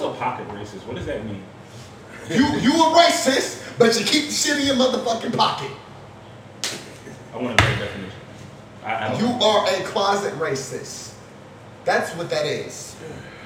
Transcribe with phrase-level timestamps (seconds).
[0.00, 0.86] What's a pocket racist?
[0.86, 1.42] What does that mean?
[2.30, 5.70] You you a racist, but you keep the shit in your motherfucking pocket.
[7.34, 8.18] I want a better definition.
[8.82, 9.42] I, I You know.
[9.42, 11.12] are a closet racist.
[11.84, 12.96] That's what that is.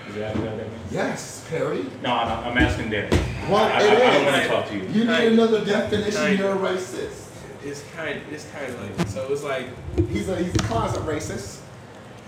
[0.08, 0.92] Is that what that means?
[0.92, 1.84] Yes, Perry.
[2.02, 3.10] No, I'm, I'm asking Derek.
[3.50, 4.82] Well, I, I, I don't want to talk to you.
[4.88, 6.12] You need another definition.
[6.12, 7.22] kind- You're a racist.
[7.64, 8.20] It's kind.
[8.30, 9.26] It's kind of like so.
[9.32, 9.66] It's like
[10.10, 11.60] He's a he's a closet racist.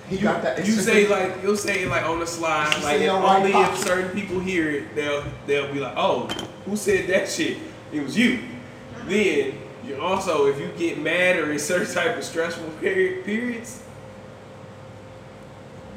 [0.09, 0.64] He you, got that.
[0.64, 3.52] you say like you'll say like on the slide, You like say if right only
[3.52, 3.74] pocket.
[3.78, 6.27] if certain people hear it, they'll they'll be like, oh,
[6.64, 7.59] who said that shit?
[7.92, 8.41] It was you.
[9.06, 13.83] Then you also, if you get mad or in certain type of stressful period, periods,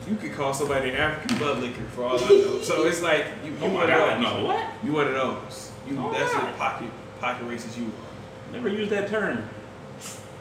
[0.08, 2.60] you could call somebody an African butt licker for all I know.
[2.64, 4.44] So it's like you, you Oh my one God, of those.
[4.48, 4.66] what?
[4.84, 5.72] You one of those.
[5.88, 6.44] You Oh, that's God.
[6.46, 6.90] what pocket
[7.20, 8.54] pocket racist you are.
[8.54, 9.48] Never use that term.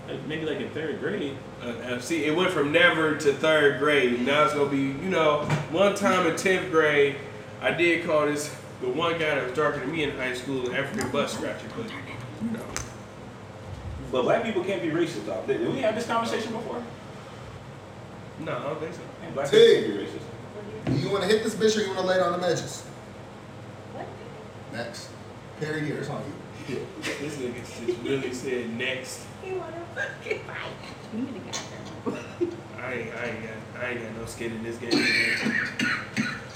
[0.08, 1.36] Like, Maybe like in third grade.
[1.62, 4.24] Uh, uh, see, it went from never to third grade.
[4.24, 7.16] Now it's gonna be, you know, one time in tenth grade,
[7.60, 10.66] I did call this the one guy that was darker than me in high school
[10.68, 11.87] an African butt scratcher, but
[12.42, 12.65] you know,
[14.10, 15.42] But black people can't be racist, though.
[15.46, 16.82] Did did we have this conversation before?
[18.40, 19.00] no, I don't think so.
[19.20, 19.56] Man, black T.
[19.56, 21.02] people can't be racist.
[21.02, 22.82] You want to hit this bitch or you want to lay down the edges?
[23.93, 24.06] What?
[24.72, 25.10] Next.
[25.60, 26.76] Perry, here, it's on you.
[26.76, 26.87] Here.
[27.20, 29.26] This nigga just really said next.
[29.49, 30.73] You wanna fucking fight?
[31.15, 32.18] You need to get there.
[32.85, 34.90] I ain't, I ain't got, I ain't got no skin in this game.
[34.90, 35.01] man.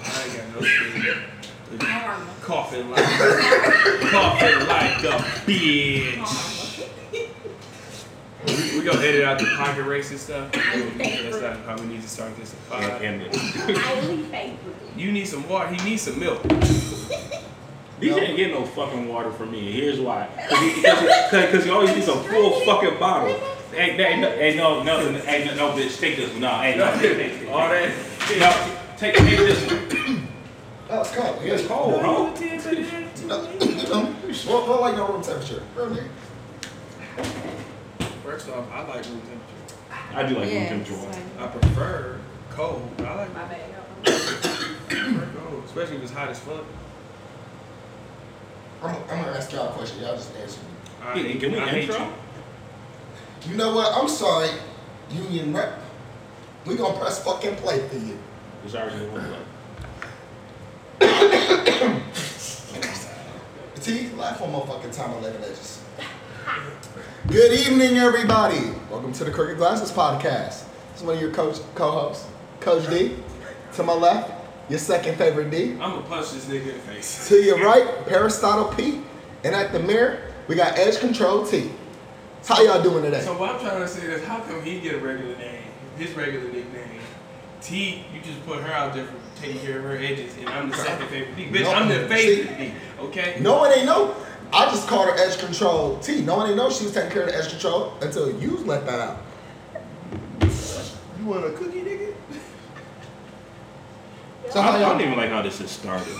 [0.05, 1.17] I ain't got no skin.
[1.79, 2.35] Karma.
[2.43, 6.17] Coughing like, coughing like a bitch.
[6.17, 6.63] Karma.
[8.47, 10.53] We, we gonna edit out the pocket racist stuff.
[10.53, 12.83] That's not how we need to start this pod.
[13.01, 14.59] And, and Highly favored.
[14.97, 15.73] You need some water.
[15.73, 16.43] He needs some milk.
[18.03, 19.71] DJ ain't getting no fucking water from me.
[19.71, 20.29] Here's why.
[20.35, 23.33] Because he, because he, always needs a full fucking bottle.
[23.71, 26.41] Hey, hey, no, hey, no, no, hey, no, no, bitch, take this one.
[26.41, 27.95] No, hey, no, take, take, take, All that.
[28.41, 30.29] No, take, take this one.
[30.91, 31.39] Oh, it's cold.
[31.43, 32.35] It's cold, bro.
[33.29, 35.63] No, you well, well, like no room temperature.
[35.77, 36.03] Really?
[38.25, 39.77] First off, I like room temperature.
[40.13, 41.23] I do like room temperature water.
[41.39, 42.91] I prefer cold.
[42.99, 43.71] I like My bad.
[44.07, 46.65] I prefer cold, especially if it's hot as fuck.
[48.83, 50.01] I'm, I'm gonna ask y'all a question.
[50.03, 50.67] Y'all just answer me.
[51.03, 52.05] I Hey, hate- can we I hate intro?
[53.45, 53.51] you.
[53.51, 53.93] You know what?
[53.95, 54.51] I'm sorry,
[55.11, 55.81] Union Rep.
[56.67, 58.19] We gonna press fucking play for you.
[58.65, 59.39] It's already in one blood.
[63.81, 65.83] T, laugh one motherfucking time on Eleven Edges.
[67.27, 68.73] Good evening, everybody.
[68.91, 70.65] Welcome to the Crooked Glasses Podcast.
[70.93, 72.27] This is one of your coach co-hosts,
[72.61, 73.17] Coach D.
[73.75, 74.31] To my left,
[74.69, 75.73] your second favorite D.
[75.73, 77.29] I'm gonna punch this nigga in the face.
[77.29, 79.03] To your right, Peristotle P.
[79.45, 81.71] And at the mirror, we got Edge Control T.
[82.47, 83.21] How y'all doing today?
[83.23, 85.63] So what I'm trying to say is, how come he get a regular name,
[85.97, 87.01] his regular nickname?
[87.61, 90.69] T, you just put her out there for taking care of her edges, and I'm
[90.71, 91.47] the second favorite D.
[91.47, 92.73] Bitch, No, I'm the see- favorite D.
[93.01, 93.37] Okay.
[93.41, 94.15] No one ain't know.
[94.53, 96.21] I just called her Edge Control T.
[96.23, 98.85] No one ain't know she was taking care of the Edge Control until you let
[98.87, 99.19] that out.
[101.19, 102.12] You want a cookie, nigga?
[104.53, 106.15] So I, how I y'all don't even like how this is started.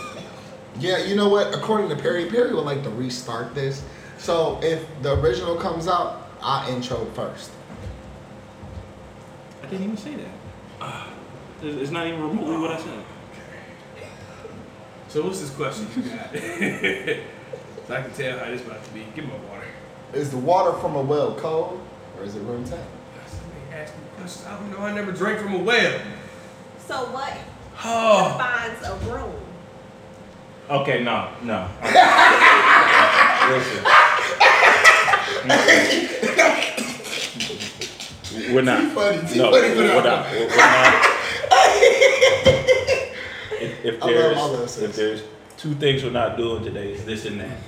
[0.79, 1.55] Yeah, you know what?
[1.55, 3.85] According to Perry, Perry would like to restart this.
[4.17, 7.51] So if the original comes out, I intro first.
[9.63, 10.17] I didn't even say
[10.81, 11.09] that.
[11.63, 13.05] It's it's not even remotely what I said.
[15.07, 16.33] So what's this question you got?
[17.87, 19.07] so I can tell how this about to be.
[19.15, 19.67] Give me my water.
[20.13, 21.81] Is the water from a well cold
[22.19, 22.81] or is it room temp?
[23.29, 24.45] Somebody asked me questions.
[24.45, 24.79] I don't know.
[24.79, 26.01] I never drank from a well.
[26.85, 27.33] So what
[27.85, 28.29] Oh.
[28.33, 29.35] defines a room?
[30.71, 31.69] Okay, no, no.
[33.51, 33.85] Listen.
[38.55, 38.93] We're not.
[38.93, 39.39] Funny, T.
[39.39, 40.09] No, Funny, we're funny.
[40.09, 40.33] not.
[40.33, 41.07] We're not.
[43.61, 45.23] If, if there's if there's
[45.57, 47.59] two things we're not doing today, it's this and that.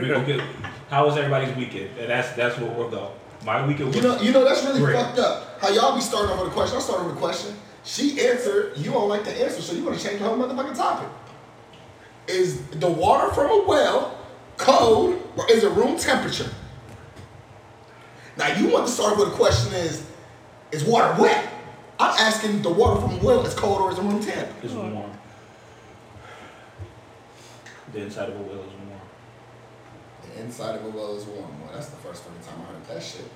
[0.00, 0.40] we gonna get.
[0.88, 1.90] How was everybody's weekend?
[1.98, 3.10] And that's that's what we're going.
[3.44, 4.96] My weekend was You know, you know that's really Great.
[4.96, 5.60] fucked up.
[5.60, 6.78] How y'all be starting off with a question?
[6.78, 7.54] I started with a question.
[7.86, 8.76] She answered.
[8.76, 11.08] You don't like the answer, so you want to change the whole motherfucking topic.
[12.26, 14.18] Is the water from a well
[14.56, 16.50] cold or is it room temperature?
[18.36, 20.04] Now you want to start with a question: Is
[20.72, 21.48] is water wet?
[22.00, 24.48] I'm asking the water from a well is cold or is it room temp?
[24.64, 25.12] It's warm.
[27.92, 29.00] The inside of a well is warm.
[30.22, 31.60] The inside of a well is warm.
[31.62, 33.30] Well, that's the first fucking time I heard that shit.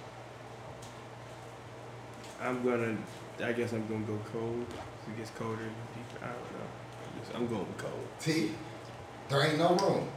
[2.42, 2.96] I'm gonna.
[3.42, 4.66] I guess I'm gonna go cold.
[5.08, 6.24] It gets colder deeper.
[6.24, 6.68] I don't know.
[7.00, 8.06] I guess I'm going cold.
[8.20, 8.52] T,
[9.28, 10.08] there ain't no room.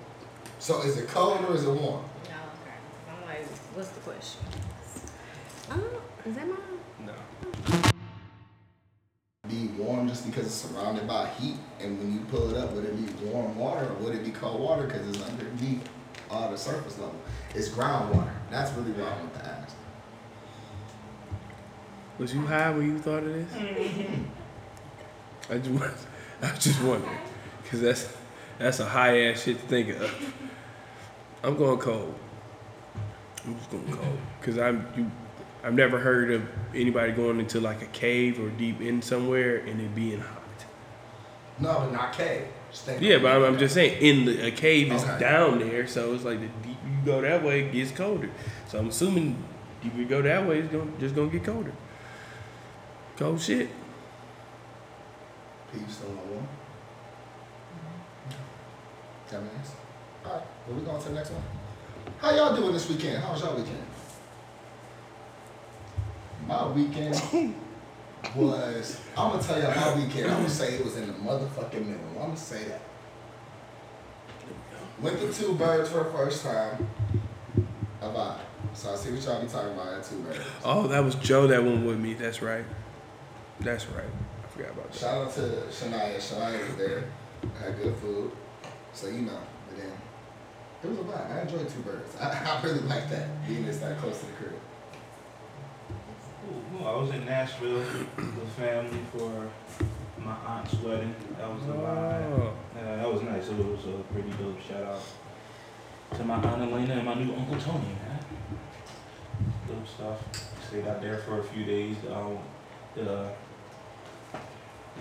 [0.59, 1.79] So is it cold or is it warm?
[1.79, 1.89] No,
[2.29, 2.77] okay.
[3.09, 4.41] I'm like, what's the question?
[5.71, 6.57] Oh, is that mine?
[7.05, 7.13] No.
[9.47, 11.55] Be warm just because it's surrounded by heat?
[11.79, 14.31] And when you pull it up, would it be warm water or would it be
[14.31, 15.87] cold water because it's underneath
[16.29, 17.15] uh, the surface level?
[17.55, 18.33] It's groundwater.
[18.49, 19.75] That's really what I want to ask.
[22.19, 23.53] Was you high when you thought of this?
[25.49, 26.07] I just,
[26.41, 27.17] I just wondering,
[27.69, 28.07] cause that's
[28.59, 30.33] that's a high ass shit to think of.
[31.43, 32.13] I'm going cold.
[33.45, 35.11] I'm just going cold, cause I'm you.
[35.63, 36.43] I've never heard of
[36.75, 40.39] anybody going into like a cave or deep in somewhere and it being hot.
[41.59, 42.47] No, but not cave.
[42.99, 45.19] Yeah, but I'm, I'm just saying, in the a cave is Okay.
[45.19, 48.29] down there, so it's like the deeper you go that way, it gets colder.
[48.67, 49.41] So I'm assuming
[49.83, 51.71] if you go that way, it's gonna just gonna get colder.
[53.17, 53.69] Cold shit.
[55.71, 56.47] P, you still on one?
[57.69, 59.29] Mm-hmm.
[59.29, 59.71] Ten minutes?
[60.25, 61.43] Alright, well, we going to the next one.
[62.17, 63.23] How y'all doing this weekend?
[63.23, 63.83] How was y'all weekend?
[66.47, 67.13] My weekend
[68.35, 71.85] was, I'm gonna tell y'all my weekend, I'm gonna say it was in the motherfucking
[71.85, 72.09] middle.
[72.15, 72.81] I'm gonna say that.
[75.01, 76.87] Went to Two Birds for the first time.
[78.01, 78.39] A vibe.
[78.73, 80.39] So I see what y'all be talking about at Two Birds.
[80.65, 82.13] Oh, that was Joe that went with me.
[82.15, 82.65] That's right.
[83.59, 84.05] That's right.
[84.43, 84.99] I forgot about that.
[84.99, 86.15] Shout out to Shania.
[86.17, 87.03] Shania was there.
[87.59, 88.31] Had good food.
[88.93, 89.91] So you know, but then
[90.83, 91.31] it was a vibe.
[91.31, 92.15] I enjoyed two birds.
[92.21, 94.53] I, I really like that, being this that close to the crib.
[96.51, 99.49] Ooh, I was in Nashville with family for
[100.19, 101.15] my aunt's wedding.
[101.37, 102.39] That was the vibe.
[102.39, 102.53] Oh.
[102.75, 103.47] Yeah, that was nice.
[103.47, 105.01] It was a pretty dope shout out
[106.17, 108.19] to my aunt Elena and my new uncle Tony, man.
[109.67, 110.19] Dope stuff.
[110.67, 111.95] Stayed out there for a few days.
[112.11, 112.37] Um,
[112.95, 113.31] the,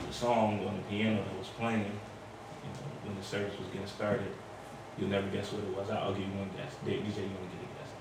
[0.07, 3.87] the song on the piano that was playing, you know, when the service was getting
[3.87, 4.33] started,
[4.99, 5.91] you'll never guess what it was.
[5.91, 6.75] I'll give you one guess.
[6.85, 7.93] DJ, you want to get a guess?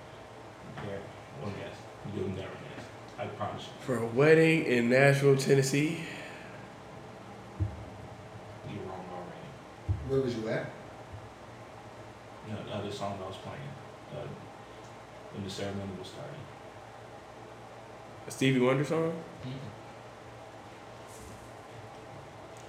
[0.88, 1.75] Yeah, one guess.
[2.15, 2.85] You'll never guess.
[3.17, 3.71] I promise you.
[3.81, 5.99] For a wedding in Nashville, Tennessee.
[8.69, 10.07] You're wrong already.
[10.07, 10.69] Where was you at?
[12.47, 13.59] You know, the other song I was playing
[14.15, 14.27] uh,
[15.33, 16.35] when the ceremony was starting.
[18.27, 19.13] A Stevie Wonder song?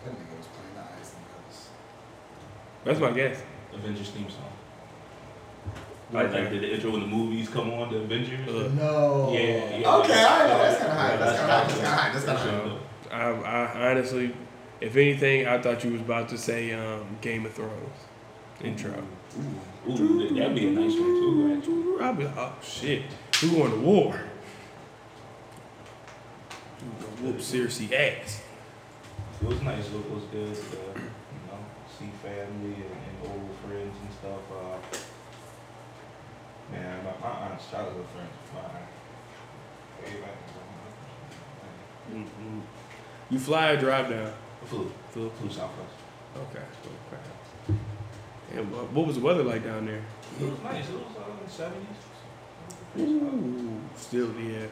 [0.05, 1.69] That nigga was playing the Ice and Brothers.
[2.85, 3.43] That's my guess.
[3.75, 4.43] Avengers theme song.
[6.13, 6.51] Like Like, like that.
[6.51, 8.47] the, the intro when the movies come on, the Avengers.
[8.49, 9.31] Uh, No.
[9.33, 9.95] yeah, yeah.
[9.97, 10.59] Okay, I know.
[10.59, 11.17] That's kind of high.
[11.17, 12.13] That's kind of high.
[12.13, 12.79] That's kind of high.
[13.09, 13.51] That's high.
[13.51, 14.35] I, I honestly,
[14.81, 17.99] if anything, I thought you was about to say um, Game of Thrones
[18.63, 18.93] intro.
[19.89, 22.05] Ooh, ooh, that- that'd be a nice one too, actually.
[22.05, 23.03] I'll be like, oh shit,
[23.43, 24.21] we going to war.
[26.81, 28.43] We gonna Whoop Cersei ass.
[29.43, 29.87] It was nice.
[29.87, 30.55] It was good.
[30.55, 31.59] To, you know,
[31.99, 34.45] see family and, and old friends and stuff.
[34.53, 34.79] Uh,
[36.71, 38.31] man, my, my aunt's childhood friends.
[38.55, 38.89] My aunt.
[40.05, 40.37] Way back
[42.13, 42.61] Mm-mm.
[43.31, 44.33] You fly or drive down?
[44.65, 45.31] Flew, Flew.
[45.31, 45.95] flew Southwest.
[46.37, 46.59] Okay.
[46.59, 47.79] okay.
[48.55, 50.03] And what, what was the weather like down there?
[50.41, 50.89] It was nice.
[50.89, 51.97] It was uh, in the seventies.
[52.99, 54.67] Ooh, still yeah.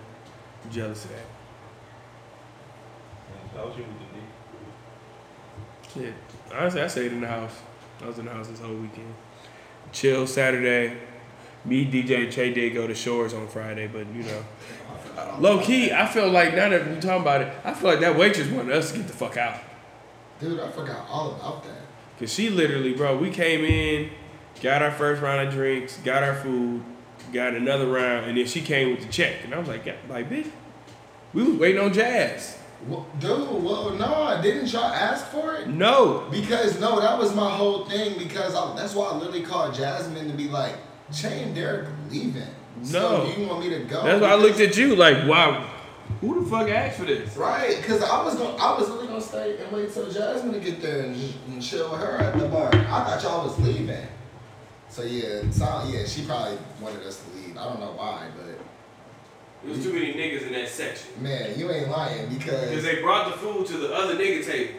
[0.70, 1.26] Jealous of that.
[3.54, 4.09] That was your weekend.
[4.09, 4.09] Shit.
[6.54, 7.52] Honestly, I stayed in the house.
[8.02, 9.14] I was in the house this whole weekend.
[9.92, 10.96] Chill Saturday.
[11.64, 14.42] Me, DJ, and Che did go to Shores on Friday, but you know,
[15.38, 18.16] low key, I feel like now that we talking about it, I feel like that
[18.16, 19.60] waitress wanted us to get the fuck out.
[20.40, 21.76] Dude, I forgot all about that.
[22.18, 24.10] Cause she literally, bro, we came in,
[24.62, 26.82] got our first round of drinks, got our food,
[27.32, 29.96] got another round, and then she came with the check, and I was like, yeah,
[30.08, 30.50] like bitch,
[31.34, 32.56] we was waiting on Jazz.
[32.88, 35.68] Well, dude, well, no, didn't y'all ask for it?
[35.68, 38.16] No, Because no, that was my whole thing.
[38.18, 40.76] Because I, that's why I literally called Jasmine to be like,
[41.12, 42.42] Che and Derek leaving.
[42.82, 43.26] So No.
[43.34, 44.02] do you want me to go?
[44.04, 45.68] that's why I looked at you like, wow,
[46.22, 47.36] who the fuck asked for this?
[47.36, 50.60] Right, because I was gonna, I was really gonna stay and wait till Jasmine to
[50.60, 52.70] get there and, and chill with her at the bar.
[52.74, 54.06] I thought y'all was leaving.
[54.88, 57.56] So yeah, so, yeah, she probably wanted us to leave.
[57.58, 58.58] I don't know why, but
[59.62, 61.10] There was too many niggas in that section.
[61.22, 64.74] man, you ain't lying Because because they brought the food to the other nigga table.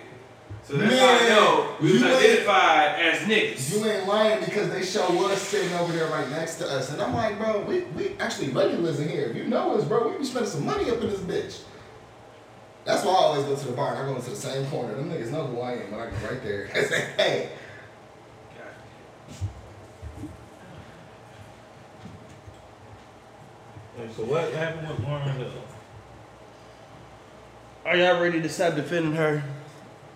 [0.64, 3.74] So that's Man, how I know we was identified as niggas.
[3.76, 7.02] you ain't lying because they show us sitting over there right next to us, and
[7.02, 9.26] I'm like, bro, we, we actually regulars in here.
[9.26, 11.62] If you know us, bro, we be spending some money up in this bitch.
[12.86, 14.96] That's why I always go to the bar and I go into the same corner.
[14.96, 17.50] Them niggas know who I am when I go right there and say, hey.
[24.16, 25.52] So what happened with Lauryn Hill?
[27.86, 29.44] Are y'all ready to stop defending her?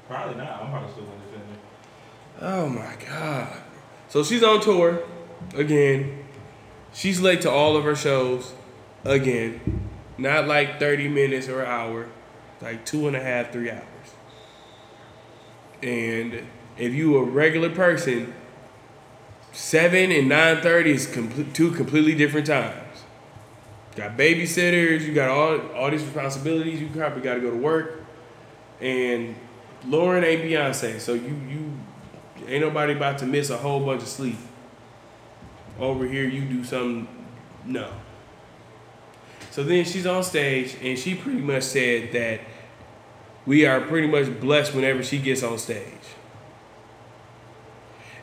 [0.07, 0.61] Probably not.
[0.61, 2.47] I'm probably still gonna defend her.
[2.47, 3.57] Oh my god.
[4.09, 5.03] So she's on tour
[5.55, 6.25] again.
[6.93, 8.53] She's late to all of her shows
[9.03, 9.89] again.
[10.17, 12.07] Not like 30 minutes or an hour,
[12.61, 13.83] like two and a half, three hours.
[15.81, 16.47] And
[16.77, 18.33] if you a regular person,
[19.51, 22.84] seven and nine thirty is complete, two completely different times.
[23.95, 26.81] Got babysitters, you got all all these responsibilities.
[26.81, 28.03] You probably got to go to work,
[28.81, 29.35] and
[29.85, 31.71] Lauryn ain't Beyonce, so you you
[32.47, 34.37] ain't nobody about to miss a whole bunch of sleep.
[35.79, 37.07] Over here, you do something.
[37.65, 37.89] No.
[39.51, 42.41] So then she's on stage, and she pretty much said that
[43.45, 45.93] we are pretty much blessed whenever she gets on stage.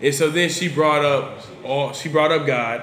[0.00, 2.82] And so then she brought up all she brought up God,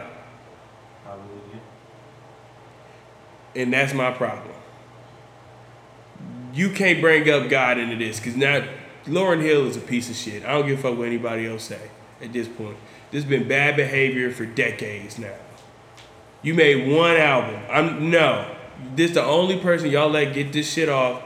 [3.56, 4.56] and that's my problem.
[6.54, 8.68] You can't bring up God into this because now
[9.06, 10.44] Lauryn Hill is a piece of shit.
[10.44, 11.90] I don't give a fuck what anybody else say
[12.22, 12.78] at this point.
[13.12, 15.36] This has been bad behavior for decades now.
[16.42, 17.62] You made one album.
[17.70, 18.56] I'm no.
[18.96, 21.22] This the only person y'all let get this shit off,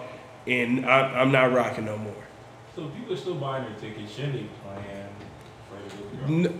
[0.47, 2.15] and I, I'm not rocking no more.
[2.75, 4.11] So people are still buying their tickets.
[4.11, 5.02] Shindy playing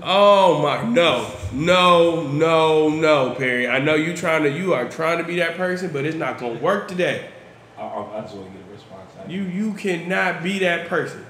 [0.03, 5.19] Oh my no no no no Perry I know you trying to you are trying
[5.19, 7.29] to be that person but it's not gonna work today
[7.77, 9.11] I, I, I just want to get a response.
[9.25, 11.25] I- you you cannot be that person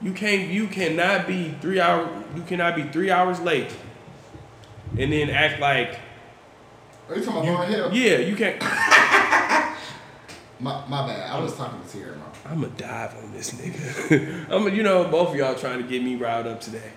[0.00, 3.74] you can't you cannot be three hour you cannot be three hours late
[4.98, 5.98] and then act like
[7.08, 7.92] Are you talking about Lauryn Hill?
[7.94, 8.62] yeah you can't
[10.58, 11.30] My, my bad.
[11.30, 12.16] I was talking to Tierra.
[12.46, 16.02] I'm gonna dive on this nigga I'm you know both of y'all trying to get
[16.02, 16.92] me riled up today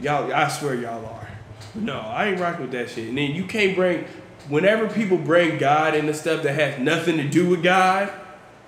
[0.00, 1.28] y'all I swear y'all are.
[1.74, 3.08] No I ain't rocking with that shit.
[3.08, 4.04] And then you can't bring
[4.48, 8.12] whenever people bring God into stuff that has nothing to do with God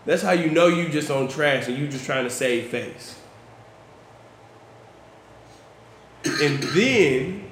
[0.09, 3.19] that's how you know you just on trash and you just trying to save face.
[6.25, 7.45] And then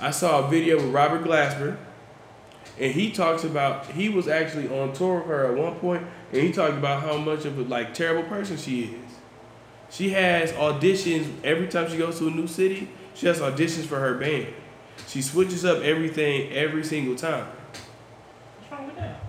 [0.00, 1.76] I saw a video with Robert Glasper
[2.80, 6.02] and he talks about he was actually on tour with her at one point
[6.32, 9.03] and he talked about how much of a like terrible person she is
[9.94, 13.98] she has auditions every time she goes to a new city she has auditions for
[14.00, 14.48] her band.
[15.06, 17.46] She switches up everything every single time.
[17.46, 19.20] What's wrong with that?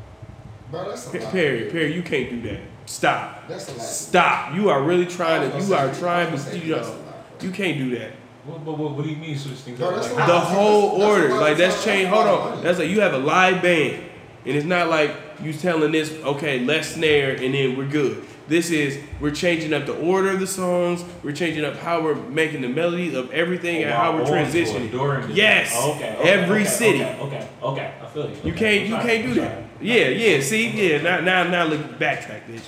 [0.72, 1.32] Bro, that's a lot.
[1.32, 2.62] perry perry you can't do that.
[2.88, 3.48] Stop.
[3.48, 3.82] That's a lot.
[3.82, 4.56] stop.
[4.56, 6.98] You are really trying to you are trying to you know
[7.42, 8.12] you can't do that.
[8.46, 9.96] What, what, what, what do you mean switch things up?
[9.96, 11.42] Like, the whole That's order lot.
[11.42, 11.98] like that's money.
[11.98, 12.10] changed.
[12.10, 12.48] hold a lot.
[12.52, 12.64] Of on.
[12.64, 14.04] That's like you have a live band
[14.46, 18.70] and it's not like you telling this okay let's snare and then we're good this
[18.70, 21.04] is we're changing up the order of the songs.
[21.24, 24.26] We're changing up how we're making the melodies of everything and oh, how we're Oh,
[24.26, 24.92] transitioning.
[24.92, 25.72] during Yes.
[25.76, 27.04] Oh, okay, okay, Every okay, city.
[27.04, 27.94] Okay, okay, okay.
[28.02, 28.38] I feel you.
[28.44, 29.64] you can't you can't do that.
[29.82, 32.68] yeah yeah see yeah now now now look backtrack bitch.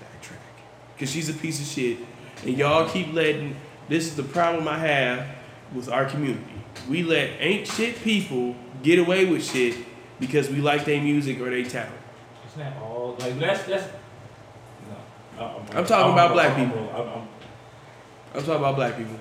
[0.00, 0.38] Backtrack.
[0.94, 1.98] Because she's a piece of shit.
[2.44, 3.56] And y'all keep letting
[3.88, 5.26] this is the problem i have
[5.74, 6.44] with our community.
[6.88, 9.74] We let ain't shit people get away with shit
[10.20, 11.92] because we like their music or their talent.
[12.44, 13.88] It's not all like that's that's.
[15.38, 16.88] No, I- I'm talking about black I'm- people.
[16.94, 17.28] I'm- I'm-
[18.34, 19.16] i'm talking about black people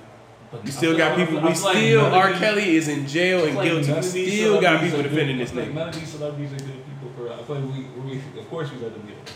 [0.63, 3.53] we still got people we I feel like still r kelly is in jail and
[3.61, 6.09] guilty we of these still got celebrities people are defending this nigga None of these
[6.09, 7.33] celebrities are good people for.
[7.33, 9.31] I feel like we, we of course we let them get away.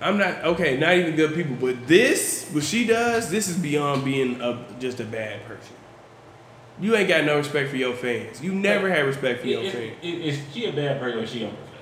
[0.00, 0.76] I'm not okay.
[0.76, 5.00] Not even good people, but this, what she does, this is beyond being a just
[5.00, 5.74] a bad person.
[6.80, 8.42] You ain't got no respect for your fans.
[8.42, 9.92] You never had respect for your Is, fans.
[10.02, 11.75] is, is she a bad person or is she unprofessional?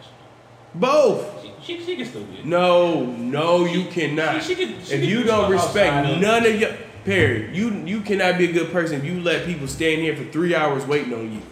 [0.75, 1.43] Both.
[1.43, 2.43] She, she, she can still be.
[2.45, 4.43] No, no, you cannot.
[4.43, 6.73] She, can, if you do don't respect none of your
[7.05, 10.25] Perry, you you cannot be a good person if you let people stand here for
[10.25, 11.43] three hours waiting on you.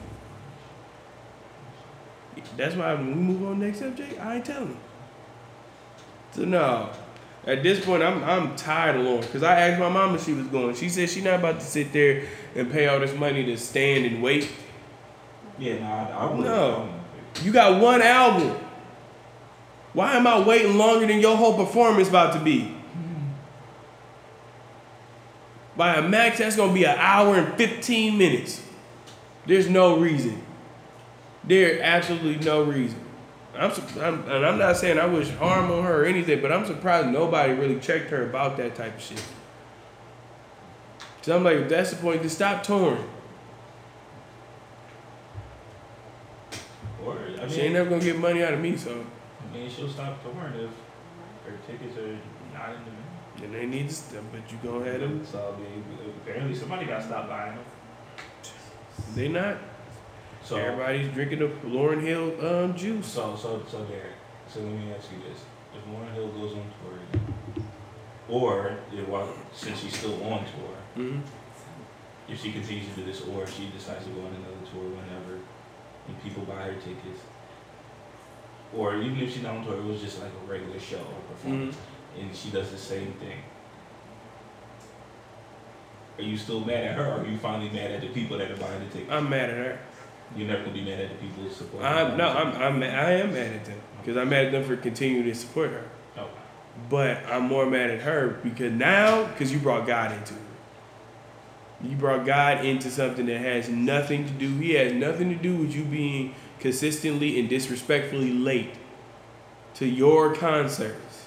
[2.57, 4.79] That's why when we move on next subject, I ain't telling.
[6.33, 6.91] So no,
[7.47, 10.33] at this point, I'm I'm tired of Lauryn because I asked my mom if she
[10.33, 10.75] was going.
[10.75, 14.07] She said she's not about to sit there and pay all this money to stand
[14.07, 14.50] and wait.
[15.59, 16.45] Yeah, no, I, I wouldn't.
[16.47, 16.95] No.
[17.43, 18.59] You got one album.
[19.93, 22.75] Why am I waiting longer than your whole performance about to be?
[25.77, 28.63] By a max, that's gonna be an hour and 15 minutes.
[29.47, 30.43] There's no reason.
[31.45, 33.01] There absolutely no reason.
[33.57, 33.71] I'm,
[34.01, 37.09] I'm and I'm not saying I wish harm on her or anything, but I'm surprised
[37.09, 39.23] nobody really checked her about that type of shit.
[41.23, 43.05] So I'm like, if that's the point, just stop touring.
[47.05, 49.05] Or I She ain't mean, never gonna get money out of me, so
[49.52, 50.71] I mean, she'll stop touring if
[51.44, 52.18] her tickets are
[52.56, 53.04] not in demand.
[53.38, 55.85] then they need st- But you go ahead and So I mean,
[56.23, 57.64] apparently somebody got stopped stop buying them.
[59.14, 59.56] they not.
[60.42, 63.06] So Everybody's drinking the Lauryn Hill um, juice.
[63.06, 64.16] So, so, so, Derek.
[64.49, 65.42] So let me ask you this:
[65.76, 67.64] If Lauryn Hill goes on tour again,
[68.28, 71.21] or if, while, since she's still on tour, Mm-hmm.
[72.30, 74.82] if she continues to do this, or if she decides to go on another tour
[74.90, 75.38] whenever,
[76.09, 77.21] and people buy her tickets,
[78.76, 81.35] or even if she's not on tour, it was just like a regular show or
[81.35, 82.21] performance, mm-hmm.
[82.21, 83.38] and she does the same thing.
[86.19, 88.50] Are you still mad at her, or are you finally mad at the people that
[88.50, 89.11] are buying the tickets?
[89.11, 89.79] I'm mad at her.
[90.37, 91.85] You're never gonna be mad at the people who support.
[91.85, 94.76] I'm no, I'm I'm I am mad at them because I'm mad at them for
[94.76, 95.85] continuing to support her.
[96.17, 96.29] Oh,
[96.88, 100.41] But I'm more mad at her because now, because you brought God into it.
[101.83, 104.57] You brought God into something that has nothing to do.
[104.59, 108.75] He has nothing to do with you being consistently and disrespectfully late
[109.75, 111.26] to your concerts.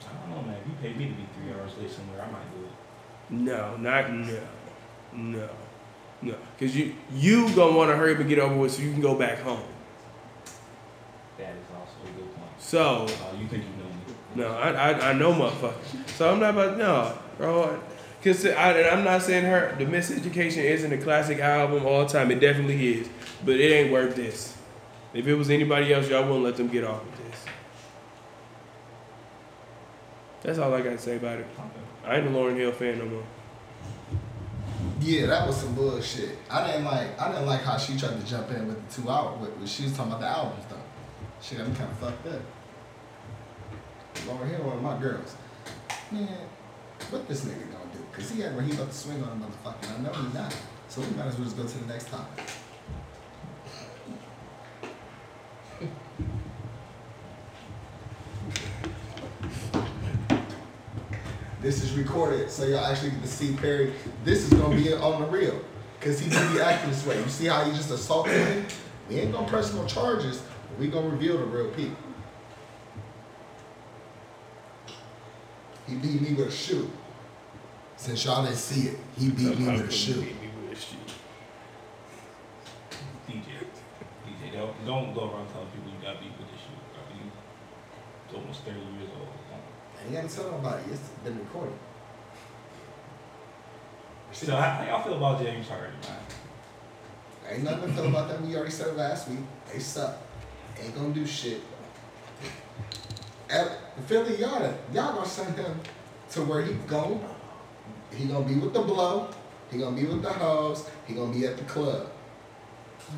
[0.00, 0.56] I don't know, man.
[0.60, 2.72] If you pay me to be three hours late somewhere, I might do it.
[3.30, 4.40] No, not no,
[5.12, 5.48] no,
[6.22, 6.34] no.
[6.58, 9.02] Because you you gonna want to hurry up and get over with so you can
[9.02, 9.62] go back home.
[11.38, 12.50] That is also a good point.
[12.58, 14.02] So Oh, you think you know me?
[14.34, 16.08] No, I, I, I know motherfucker.
[16.08, 17.78] So I'm not about no, bro.
[18.24, 22.12] Cause I, and I'm not saying her the Miseducation isn't a classic album all the
[22.12, 22.30] time.
[22.30, 23.08] It definitely is,
[23.44, 24.56] but it ain't worth this.
[25.14, 27.44] If it was anybody else, y'all wouldn't let them get off with this.
[30.42, 31.46] That's all I got to say about it.
[32.04, 33.22] I ain't a Lauryn Hill fan no more.
[35.00, 36.38] Yeah, that was some bullshit.
[36.50, 37.20] I didn't like.
[37.20, 39.36] I didn't like how she tried to jump in with the two hour.
[39.36, 40.76] With, with she was talking about the albums though.
[41.40, 42.40] She got me kind of fucked up.
[44.26, 45.34] Lauryn Hill, one of my girls.
[46.10, 46.28] Man,
[47.10, 47.98] what this nigga gonna do?
[48.12, 49.98] Cause he had where he about to swing on a motherfucker.
[49.98, 50.56] I know he not.
[50.88, 52.44] So we might as well just go to the next topic.
[61.62, 63.92] This is recorded, so y'all actually get to see Perry.
[64.24, 65.60] This is gonna be on the real,
[66.00, 67.16] cause he be acting this way.
[67.22, 68.64] You see how he just assaulted me?
[69.08, 71.96] We ain't gonna press no charges, but we gonna reveal the real people.
[75.86, 76.90] He beat me with a shoe.
[77.96, 80.20] Since y'all didn't see it, he beat me with a shoe.
[80.20, 80.96] Beat me with a shoe.
[83.28, 83.66] DJ,
[84.26, 86.74] DJ, don't, don't go around telling people you got beat with this shoe.
[86.90, 87.16] Bro.
[87.16, 87.30] You
[88.26, 89.10] it's almost thirty years
[90.02, 90.82] And you gotta tell nobody.
[90.90, 91.74] It's been recorded.
[94.32, 96.18] So how, how y'all feel about James Harden, man?
[97.50, 98.48] Ain't nothing to feel about them.
[98.48, 99.40] We already said it last week.
[99.70, 100.16] They suck.
[100.82, 101.60] Ain't gonna do shit.
[103.50, 105.80] At Philly, y'all, y'all gonna send him
[106.30, 107.22] to where he going.
[108.10, 109.28] He gonna be with the blow.
[109.70, 110.88] He gonna be with the hoes.
[111.06, 112.10] He gonna be at the club.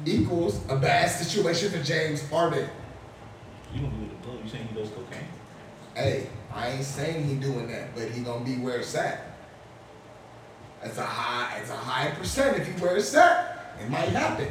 [0.04, 2.68] Equals a bad situation for James Harden.
[3.72, 4.38] You gonna be with the blow?
[4.42, 5.28] You saying he does cocaine?
[5.94, 9.37] Hey, I ain't saying he doing that, but he gonna be where it's at.
[10.83, 13.74] It's a high, it's a high percent if he where it's at.
[13.80, 14.48] It might happen.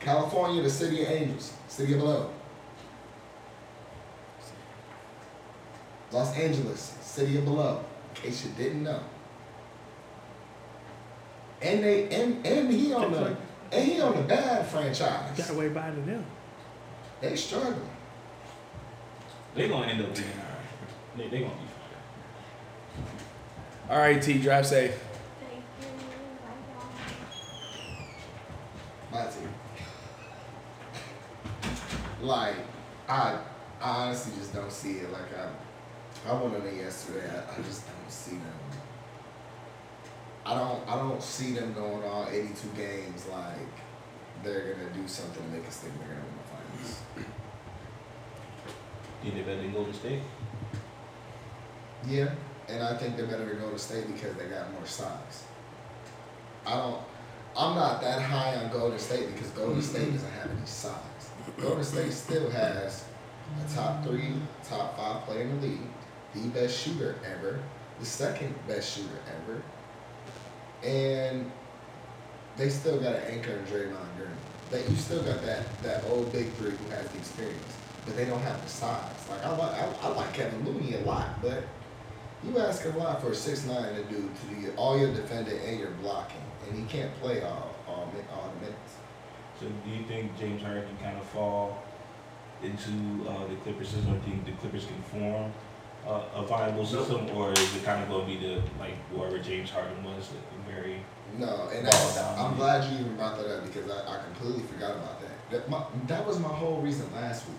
[0.00, 2.30] California, the city of angels, city of love.
[6.12, 7.84] Los Angeles, city of love.
[8.10, 9.00] In case you didn't know.
[11.62, 13.36] And they and and he on the
[13.72, 15.36] and he on the bad franchise.
[15.36, 16.24] Got way by to them.
[17.20, 17.93] They struggling.
[19.54, 21.16] They gonna end up being alright.
[21.16, 21.68] They, they gonna be
[23.86, 23.96] fine.
[23.96, 24.98] All right, T, drive safe.
[25.40, 25.86] Thank you.
[29.12, 29.26] Bye, y'all.
[29.26, 29.54] My team.
[32.20, 32.56] Like,
[33.08, 33.38] I,
[33.80, 35.12] I honestly just don't see it.
[35.12, 35.50] Like, I,
[36.28, 37.28] I went on it yesterday.
[37.30, 38.58] I, I just don't see them.
[40.46, 43.56] I don't, I don't see them going all 82 games like
[44.42, 46.33] they're gonna do something to make us think they're gonna win the finals.
[49.24, 50.20] Think they better than Golden State?
[52.06, 52.28] Yeah,
[52.68, 55.44] and I think they're better to go to state because they got more size.
[56.66, 57.00] I don't.
[57.56, 59.96] I'm not that high on Golden State because Golden mm-hmm.
[59.96, 61.30] State doesn't have any size.
[61.58, 63.06] Golden State still has
[63.64, 65.80] a top three, top five player in the league,
[66.34, 67.60] the best shooter ever,
[68.00, 69.62] the second best shooter ever,
[70.86, 71.50] and
[72.58, 74.28] they still got an anchor in Draymond Green.
[74.70, 78.24] That you still got that that old big three who has the experience, but they
[78.24, 79.28] don't have the size.
[79.30, 81.64] Like I like I, I like Kevon Looney a lot, but
[82.44, 85.58] you asking a lot for a six nine to do to be all your defending
[85.60, 88.96] and your blocking, and he can't play all all, all the minutes.
[89.60, 91.82] So do you think James Harden can kind of fall
[92.62, 94.14] into uh, the Clippers system?
[94.14, 95.52] Or do you think the Clippers can form
[96.06, 99.38] uh, a viable system, or is it kind of going to be the like whoever
[99.38, 101.00] James Harden was, a very
[101.38, 104.92] No, and that's, I'm glad you even brought that up because I, I completely forgot
[104.92, 105.50] about that.
[105.50, 107.56] That, my, that was my whole reason last week.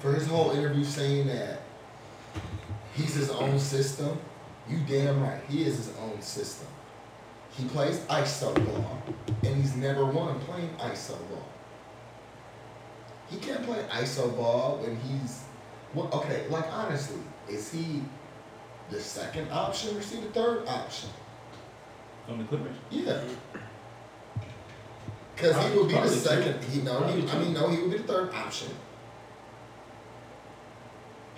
[0.00, 1.60] For his whole interview saying that
[2.94, 4.18] he's his own system,
[4.68, 6.68] you damn right, he is his own system.
[7.50, 9.02] He plays ISO ball,
[9.42, 11.48] and he's never won playing ISO ball.
[13.28, 15.44] He can't play ISO ball when he's,
[15.94, 18.02] well, okay, like honestly, is he
[18.90, 21.10] the second option or is he the third option?
[22.28, 22.76] On the Clippers?
[22.90, 23.20] Yeah.
[25.34, 26.62] Because he would be the second.
[26.64, 27.02] He know.
[27.04, 28.68] He, I mean, no, he would be the third option.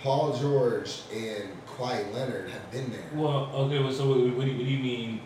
[0.01, 3.03] Paul George and Kawhi Leonard have been there.
[3.13, 3.79] Well, okay.
[3.79, 5.21] Well, so what, what, do you, what do you mean?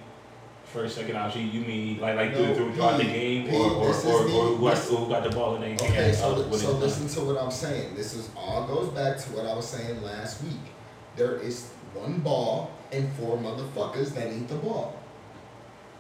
[0.65, 1.49] First, second option.
[1.51, 4.23] You mean like like No, through, throughout the game, P, or or, this is or,
[4.23, 7.41] or who, who got the ball in their Okay, so, uh, so listen to what
[7.41, 7.95] I'm saying.
[7.95, 10.59] This is all goes back to what I was saying last week.
[11.15, 14.99] There is one ball and four motherfuckers that eat the ball.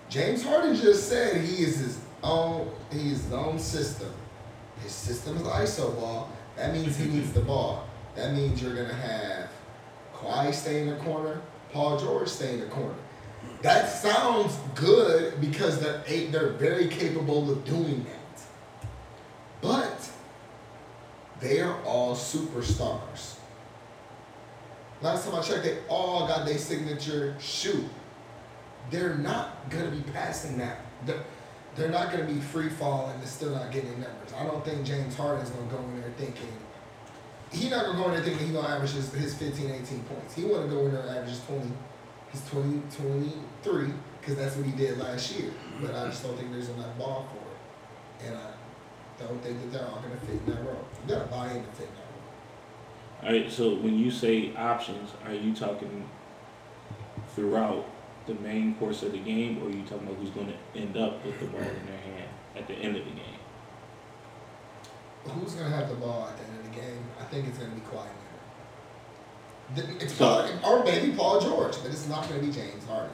[0.09, 4.11] James Harden just said he is his own he is his own system.
[4.83, 6.29] His system is ISO ball.
[6.57, 7.87] That means he needs the ball.
[8.15, 9.49] That means you're gonna have
[10.15, 12.95] Kawhi stay in the corner, Paul George stay in the corner.
[13.61, 18.41] That sounds good because they're a- they're very capable of doing that.
[19.61, 20.09] But
[21.39, 23.35] they are all superstars.
[25.01, 27.89] Last time I checked, they all got their signature shoe.
[28.91, 30.77] They're not gonna be passing that.
[31.05, 31.23] They're,
[31.75, 34.31] they're not gonna be free falling and still not getting numbers.
[34.39, 36.47] I don't think James Harden's gonna go in there thinking
[37.55, 40.35] he's not gonna go in there thinking he's gonna average his, his 15, 18 points.
[40.35, 41.71] He wanna go in there and average his 20,
[42.31, 45.51] his 20, 23, because that's what he did last year.
[45.81, 48.27] But I just don't think there's enough ball for it.
[48.27, 48.51] And I
[49.23, 50.85] don't think that they're all gonna fit in that role.
[51.07, 52.15] You gotta buy in to fit in that role.
[53.23, 53.51] All right.
[53.51, 56.09] So when you say options, are you talking
[57.35, 57.85] throughout
[58.27, 60.97] the main course of the game, or are you talking about who's going to end
[60.97, 63.21] up with the ball in their hand at the end of the game?
[65.25, 67.03] Who's gonna have the ball at the end of the game?
[67.19, 68.05] I think it's gonna be Kawhi
[69.75, 70.01] Leonard.
[70.01, 73.11] It's probably, or maybe Paul George, but it's not gonna be James Harden.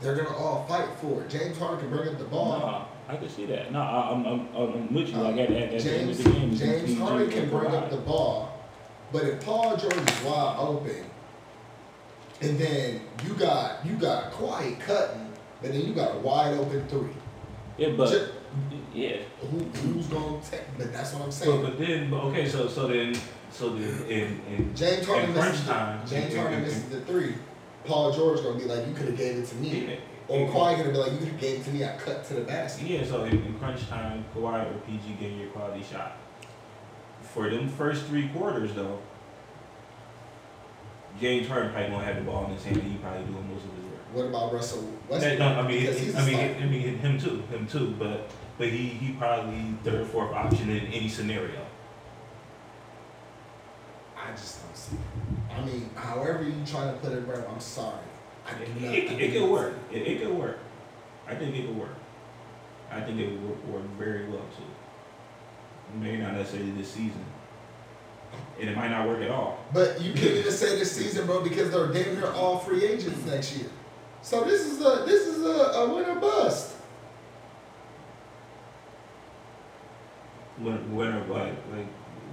[0.00, 1.30] They're gonna all fight for it.
[1.30, 2.58] James Harden can bring up the ball.
[2.58, 3.72] No, I can see that.
[3.72, 5.16] No, I, I'm, I'm, I'm with you.
[5.16, 7.74] Uh, like at, at, at the end James, of the game, James Harden can bring
[7.74, 8.58] up the ball,
[9.12, 11.04] but if Paul George is wide open,
[12.40, 16.86] and then you got you got Kawhi cutting, but then you got a wide open
[16.88, 17.10] three.
[17.78, 18.28] Yeah, but Ju-
[18.94, 19.16] yeah.
[19.40, 20.62] Who, who's gonna take?
[20.78, 21.62] But that's what I'm So, saying.
[21.62, 23.14] but then, but okay, so so then,
[23.50, 26.84] so then in in James Harden in crunch misses time, James in- Harden in- misses
[26.88, 27.34] the three.
[27.84, 29.96] Paul George gonna be like, you could have gave it to me, yeah,
[30.28, 31.84] or in- Kawhi gonna be like, you could have gave it to me.
[31.84, 32.86] I cut to the basket.
[32.86, 36.16] Yeah, so in, in crunch time, Kawhi or PG getting your quality shot.
[37.34, 38.98] For them first three quarters, though,
[41.20, 43.70] James Harden probably gonna have the ball in his hand, he probably doing most of
[43.74, 44.00] his work.
[44.12, 45.38] What about Russell That, Westbrook?
[45.38, 46.62] no, I mean, Because he's a I mean.
[46.62, 50.86] I mean, him too, him too, but but he he probably third, fourth option in
[50.86, 51.60] any scenario.
[54.16, 55.52] I just don't see it.
[55.54, 57.98] I mean, however you try to put it, bro, I'm sorry.
[58.46, 58.94] I It, do not.
[58.94, 59.74] it, it could work.
[59.92, 60.58] It, it could work.
[61.26, 61.94] I think it could work.
[62.90, 65.98] I think it would work, work very well too.
[66.00, 67.24] Maybe not necessarily this season,
[68.60, 69.58] and it might not work at all.
[69.72, 73.24] But you can't even say this season, bro, because they're damn near all free agents
[73.26, 73.68] next year.
[74.22, 76.73] So this is a this is a, a win or bust.
[80.58, 81.46] Win- Winner what?
[81.76, 81.86] Like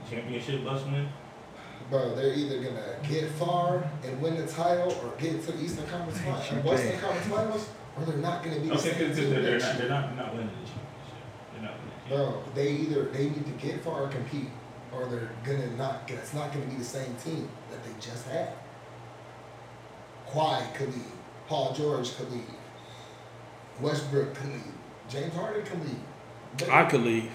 [0.10, 1.08] championship bust win?
[1.90, 5.86] Bro, they're either gonna get far and win the title, or get to the Eastern
[5.88, 9.18] Conference Finals, or Western Conference Finals, or they're not gonna be the Okay, same because
[9.18, 9.78] team they're, they're not year.
[9.78, 11.52] they're not not winning the championship.
[11.54, 11.92] They're not winning.
[12.10, 14.50] The Bro, they either they need to get far or compete,
[14.94, 16.04] or they're gonna not.
[16.08, 18.54] It's not gonna be the same team that they just had.
[20.30, 21.12] Kawhi could leave.
[21.48, 22.46] Paul George could leave.
[23.82, 24.74] Westbrook could leave.
[25.10, 26.00] James Harden could leave.
[26.58, 27.32] But I could leave.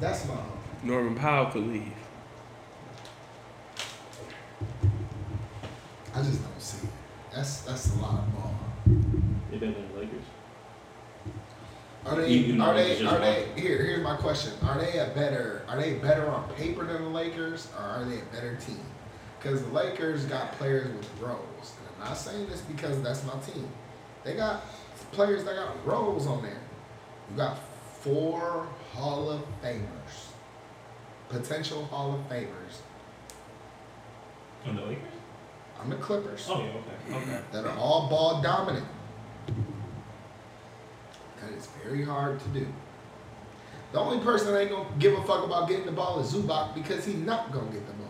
[0.00, 0.34] That's my.
[0.82, 1.92] Norman Powell could leave.
[6.14, 6.92] I just don't see it.
[7.34, 8.54] That's that's a lot of ball.
[8.84, 9.22] championship.
[9.50, 10.24] They better than the Lakers.
[12.04, 12.28] Are they?
[12.28, 13.04] Even though Are it's they?
[13.04, 13.46] just Are they?
[13.46, 13.58] one.
[13.58, 14.52] Here, here's my question.
[14.62, 15.62] Are they a better?
[15.68, 18.80] Are they better on paper than the Lakers, or are they a better team?
[19.38, 23.34] Because the Lakers got players with roles, and I'm not saying this because that's my
[23.40, 23.68] team.
[24.24, 24.64] They got
[25.12, 26.58] players that got roles on there.
[27.32, 27.58] You got
[28.00, 30.26] four Hall of Famers,
[31.30, 32.80] potential Hall of Famers
[34.66, 35.02] On the Lakers?
[35.80, 37.40] on the Clippers Oh yeah, okay, okay.
[37.52, 38.86] that are all ball dominant.
[41.40, 42.66] That is very hard to do.
[43.92, 46.74] The only person that ain't gonna give a fuck about getting the ball is Zubac
[46.74, 48.08] because he's not gonna get the ball.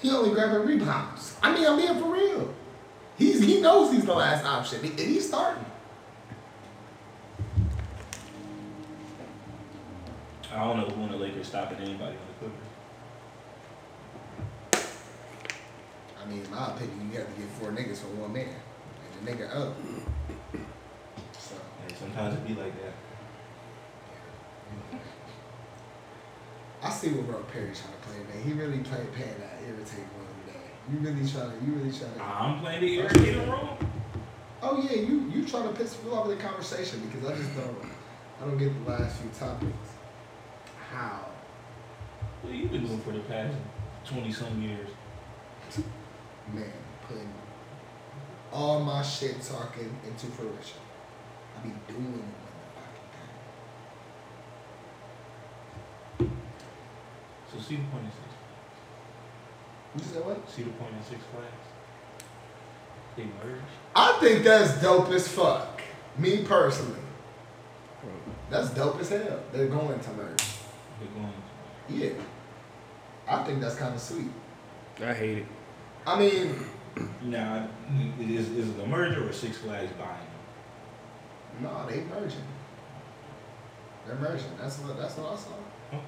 [0.00, 1.36] He only grabbing rebounds.
[1.42, 2.54] I mean, I'm being for real.
[3.18, 5.64] He's he knows he's the last option, and he's starting.
[10.56, 12.68] I don't know who on the Lakers stopping anybody on the Clippers.
[16.18, 19.26] I mean, in my opinion, you have to get four niggas for one man, and
[19.26, 19.76] the nigga up.
[21.38, 21.56] So.
[21.86, 22.94] And sometimes it be like that.
[26.82, 28.42] I see what Bro Perry's trying to play, man.
[28.42, 30.70] He really played playing that irritate one today.
[30.90, 32.22] You really trying to, you really trying to.
[32.22, 33.76] I'm playing the irritating role.
[34.62, 37.54] Oh yeah, you you trying to piss me off in the conversation because I just
[37.54, 37.76] don't
[38.40, 39.95] I don't get the last few topics.
[40.96, 41.26] How?
[42.40, 43.54] What you been doing for the past
[44.06, 44.88] twenty some years?
[46.54, 46.72] Man,
[47.06, 47.28] putting
[48.50, 50.80] all my shit talking into fruition.
[51.54, 52.24] I be doing it
[56.18, 56.30] motherfucking
[57.52, 59.98] So see the point in Six thing.
[59.98, 60.48] You said what?
[60.48, 61.66] See the point in Six Flags.
[63.18, 63.60] They merge.
[63.94, 65.82] I think that's dope as fuck.
[66.16, 67.00] Me personally.
[68.48, 69.40] That's dope as hell.
[69.52, 70.55] They're going to merge.
[71.00, 71.98] They're.
[71.98, 72.10] Yeah.
[73.28, 74.30] I think that's kind of sweet.
[75.04, 75.46] I hate it.
[76.06, 76.54] I mean,
[77.22, 77.68] Now,
[78.20, 80.10] is is it a merger or Six Flags buying?
[81.60, 81.62] them?
[81.62, 82.38] no, they merging.
[84.06, 84.46] They're merging.
[84.60, 85.50] That's what that's what I saw.
[85.92, 86.02] Okay.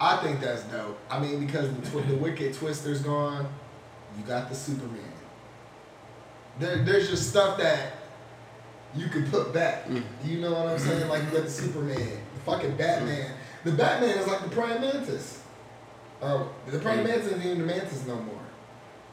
[0.00, 0.98] I think that's dope.
[1.08, 3.46] I mean, because the, twi- the Wicked Twister's gone,
[4.18, 5.00] you got the Superman.
[6.58, 7.92] There, there's just stuff that
[8.96, 9.86] you can put back.
[9.86, 10.02] Mm.
[10.24, 11.08] You know what I'm saying?
[11.08, 13.32] Like you got the Superman, the fucking Batman.
[13.64, 15.42] The Batman is like the praying mantis.
[16.20, 18.40] Oh, the praying mantis isn't even the mantis no more.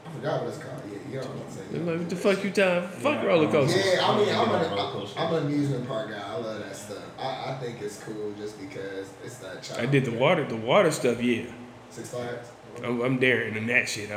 [0.06, 0.82] I forgot what it's called.
[0.92, 1.86] Yeah, you know what I'm saying.
[1.86, 2.88] Like, what the fuck you telling?
[2.90, 3.86] Fuck Yeah, roller coasters.
[3.86, 5.18] Yeah, I mean, I'm, Yeah, an, roller coasters.
[5.18, 6.20] I'm an amusement park guy.
[6.20, 7.04] I love that stuff.
[7.20, 9.80] I, I think it's cool just because it's that child.
[9.80, 11.22] I did the water, the water stuff.
[11.22, 11.44] Yeah,
[11.90, 12.50] Six Flags.
[12.84, 14.12] I'm, I'm daring in that shit.
[14.12, 14.16] I,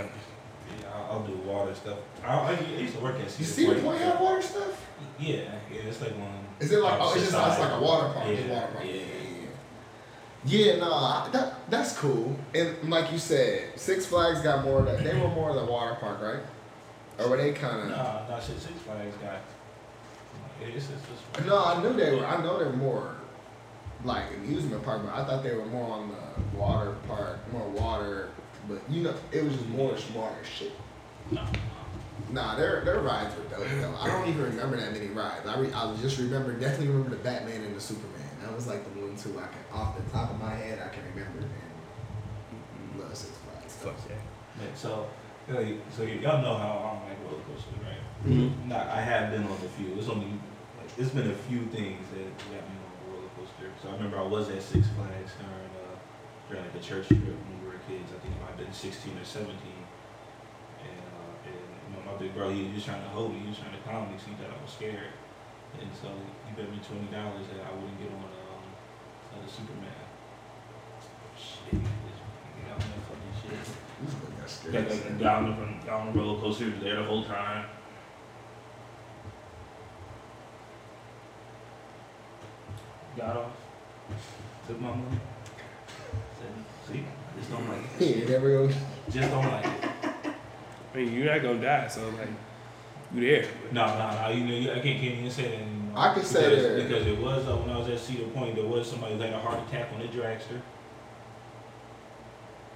[0.80, 1.98] Yeah, I'll, I'll do water stuff.
[2.24, 4.84] I, I used to work at You see the point have water stuff?
[5.18, 5.36] Yeah,
[5.70, 6.44] yeah, it's like one.
[6.58, 8.26] Is it like oh, oh it's just it's like a water park?
[8.28, 8.84] Yeah, a water park.
[8.86, 9.02] yeah.
[10.46, 12.36] Yeah, no, I- that that's cool.
[12.54, 14.80] And like you said, Six Flags got more.
[14.80, 16.42] Of that, they were more of the water park, right?
[17.18, 17.88] Or were they kind of?
[17.90, 19.40] Nah, nah, shit, Six Flags got.
[20.62, 22.26] It's, it's, it's, No, I knew they were.
[22.26, 23.14] I know they're more
[24.04, 28.28] like amusement park, but I thought they were more on the water park, more water.
[28.68, 30.72] But you know, it was just more smaller shit.
[31.30, 31.46] Nah.
[32.30, 33.94] Nah, their their rides were dope though.
[34.00, 35.46] I don't even remember that many rides.
[35.46, 38.13] I re, I just remember definitely remember the Batman and the Superman.
[38.54, 40.86] That was like the one two I can off the top of my head I
[40.94, 41.42] can remember.
[41.42, 43.74] And love Six Flags.
[43.82, 44.14] fuck yeah.
[44.62, 45.10] Yeah, so,
[45.50, 47.98] like, so y'all know how I don't like roller coasters, right?
[48.22, 48.70] Mhm.
[48.70, 49.98] Not, I have been on a few.
[49.98, 50.38] It's only,
[50.78, 53.74] like, it's been a few things that got me on a roller coaster.
[53.82, 55.98] So I remember I was at Six Flags during, uh,
[56.46, 58.06] during like a church trip when we were kids.
[58.14, 59.50] I think I might have been 16 or 17.
[59.50, 63.42] And, uh, and you know, my big bro, he was just trying to hold me.
[63.42, 65.10] He was trying to calm me, so he thought I was scared.
[65.74, 66.06] And so
[66.46, 68.43] he bet me twenty dollars that I wouldn't get on um,
[69.34, 69.90] uh, the Superman.
[71.36, 71.82] Shit, just
[72.56, 73.58] get fucking shit.
[74.04, 74.88] This one got scared.
[74.88, 77.66] Got like down the down the roller coaster, he was there the whole time.
[83.16, 83.50] Got off,
[84.66, 85.02] took my money.
[86.38, 88.16] Said, see, I just don't like it.
[88.18, 88.74] Yeah, never go.
[89.10, 89.90] Just don't like it.
[90.92, 92.28] I mean, you're not gonna die, so like,
[93.12, 93.46] you there.
[93.72, 94.28] No, no, no.
[94.30, 95.98] You know, I can't, can't even say that anymore.
[95.98, 96.82] I can say that.
[96.84, 98.54] because it was uh, when I was at Cedar Point.
[98.56, 100.60] There was somebody who had a heart attack on the dragster.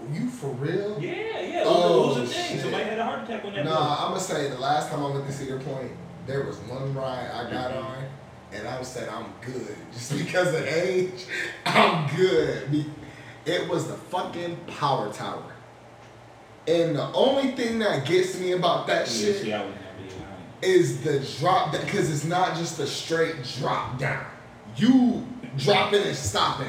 [0.00, 0.96] Were you for real?
[1.00, 1.62] Yeah, yeah.
[1.66, 2.52] Oh, it was a thing.
[2.52, 2.60] shit.
[2.60, 3.64] Somebody had a heart attack on that.
[3.64, 5.90] Nah, I'm gonna say the last time I went to Cedar Point,
[6.26, 7.84] there was one ride I got Mhm.
[7.84, 8.04] on,
[8.52, 11.24] and I was said I'm good just because of age.
[11.66, 12.86] I'm good.
[13.44, 15.52] It was the fucking power tower,
[16.68, 19.96] and the only thing that gets me about that Yeah, shit see, I wouldn't have
[19.96, 20.47] been lying.
[20.62, 24.24] Is the drop down because it's not just a straight drop down.
[24.76, 26.68] You dropping and stopping,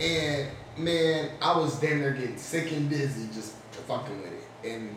[0.00, 3.54] and man, I was damn near getting sick and dizzy just
[3.86, 4.96] fucking with it, and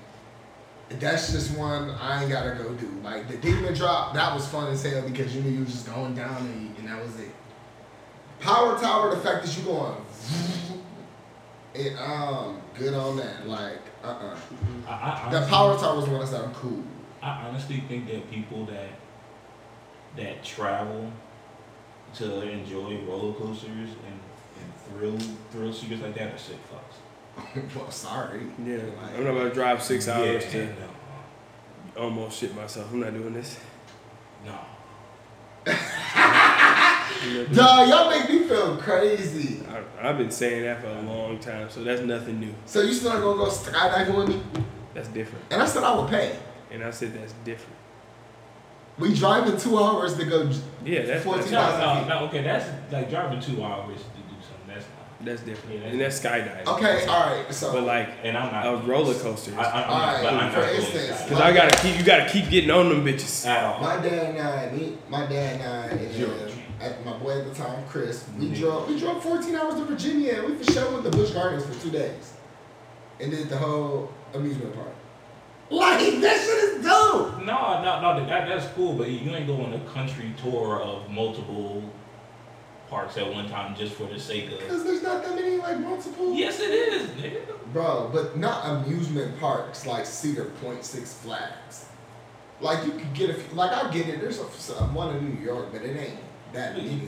[1.00, 2.88] that's just one I ain't gotta go do.
[3.04, 5.88] Like the demon drop, that was fun as hell because you knew you was just
[5.88, 7.32] going down and, and that was it.
[8.40, 9.96] Power tower, the fact that you going,
[11.74, 13.48] it um good on that.
[13.48, 14.38] Like uh uh
[14.88, 16.84] I, I, the power tower was one that sounded cool.
[17.24, 18.90] I honestly think that people that
[20.18, 21.12] that travel
[22.16, 24.20] to enjoy roller coasters and,
[24.60, 25.18] and thrill
[25.50, 27.76] thrill seekers like that are sick fucks.
[27.76, 28.42] well, sorry.
[28.64, 32.92] Yeah, Like, I'm not about to drive six hours yeah, to no, almost shit myself.
[32.92, 33.58] I'm not doing this.
[34.46, 34.60] no.
[35.66, 39.62] I'm not doing Duh, y'all make me feel crazy.
[39.70, 42.54] I, I've been saying that for a long time, so that's nothing new.
[42.66, 44.42] So you still not gonna go skydiving with me?
[44.94, 45.46] That's different.
[45.50, 46.38] And I said I would pay.
[46.74, 47.78] And I said that's different.
[49.00, 50.50] We driving two hours to go.
[50.84, 54.36] Yeah, that's Fourteen that's, No, no, no, okay, that's like driving two hours to do
[54.42, 54.68] something.
[54.68, 55.26] That's not.
[55.26, 55.80] that's different.
[55.82, 56.66] Yeah, and that's skydiving.
[56.68, 57.54] Okay, all right.
[57.54, 58.66] So But like And I'm not.
[58.84, 59.54] a roller coaster.
[59.58, 61.98] I, I, I'm All not, right, but I'm for not instance, Cause I gotta keep
[61.98, 63.46] you gotta keep getting on them bitches.
[63.48, 63.82] at all.
[63.82, 67.40] my dad and I, me, my dad and I, and Zero uh, at my boy
[67.40, 68.60] at the time, Chris, we Mhm.
[68.60, 68.90] drove.
[68.90, 70.34] We drove 14 hours to Virginia.
[70.44, 72.34] and We for sure went to Busch Gardens for two days,
[73.20, 74.90] and did the whole amusement park.
[75.74, 77.40] Like that shit is dope.
[77.44, 78.26] No, no, no.
[78.28, 81.82] That, that's cool, but you ain't going on a country tour of multiple
[82.90, 84.60] parks at one time just for the sake of.
[84.60, 86.34] Because there's not that many like multiple.
[86.36, 87.42] Yes, it is, nigga.
[87.74, 91.88] Bro, but not amusement parks like Cedar Point, Six Flags.
[92.62, 94.22] Like you could get a few, like I get it.
[94.22, 96.20] There's a, some- one in New York, but it ain't
[96.54, 96.90] that many.
[96.90, 97.00] Like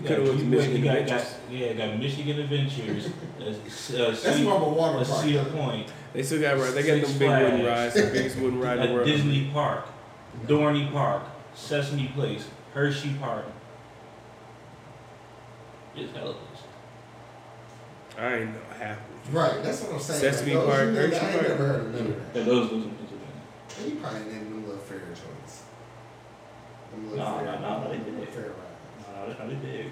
[0.00, 3.06] You Could've went to you Michigan got- got- Yeah, got Michigan Adventures.
[3.40, 5.22] uh, uh, that's Cedar- more of a water park.
[5.22, 5.92] Cedar Point.
[6.14, 6.72] They still got right.
[6.72, 9.06] They got Six them big wooden rides, the biggest wooden ride in the At world.
[9.06, 9.86] Disney Park,
[10.46, 11.24] Dorney Park,
[11.54, 13.44] Sesame Place, Hershey Park.
[15.96, 16.64] It's hella places.
[18.18, 18.98] I ain't know half.
[18.98, 19.36] of it.
[19.36, 20.20] Right, that's what I'm saying.
[20.20, 21.48] Sesame like, those Park, you niggas, Hershey I ain't Park.
[21.48, 22.38] never heard of none of that.
[22.38, 23.78] Yeah, those those in Pennsylvania.
[23.80, 25.62] And you probably named them little fair joints.
[26.92, 28.34] Them little No, fair, no, no, they them little did.
[28.34, 29.38] fair rides.
[29.38, 29.86] No, no, they did.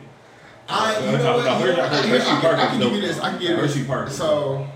[0.69, 1.45] I, you No, know no, what?
[1.45, 1.93] no, you know Hershey- what?
[1.93, 3.09] I, Hershey I, I, Park I is can give you dope.
[3.09, 3.19] this.
[3.21, 3.87] I can give you Hershey this.
[3.89, 4.67] Park is So,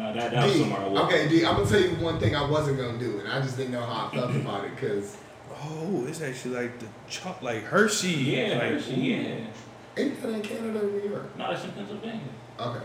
[0.00, 1.00] No, no, that, that was D, somewhere I was.
[1.02, 3.56] okay, D, I'm gonna tell you one thing I wasn't gonna do, and I just
[3.58, 5.16] didn't know how I felt about it, cause
[5.62, 8.08] Oh, it's actually like the chop, like Hershey.
[8.08, 9.02] Yeah, like, Hershey, ooh.
[9.02, 9.46] yeah.
[9.96, 11.36] ain't that in Canada or New York?
[11.36, 12.20] No, it's in Pennsylvania.
[12.58, 12.84] Okay.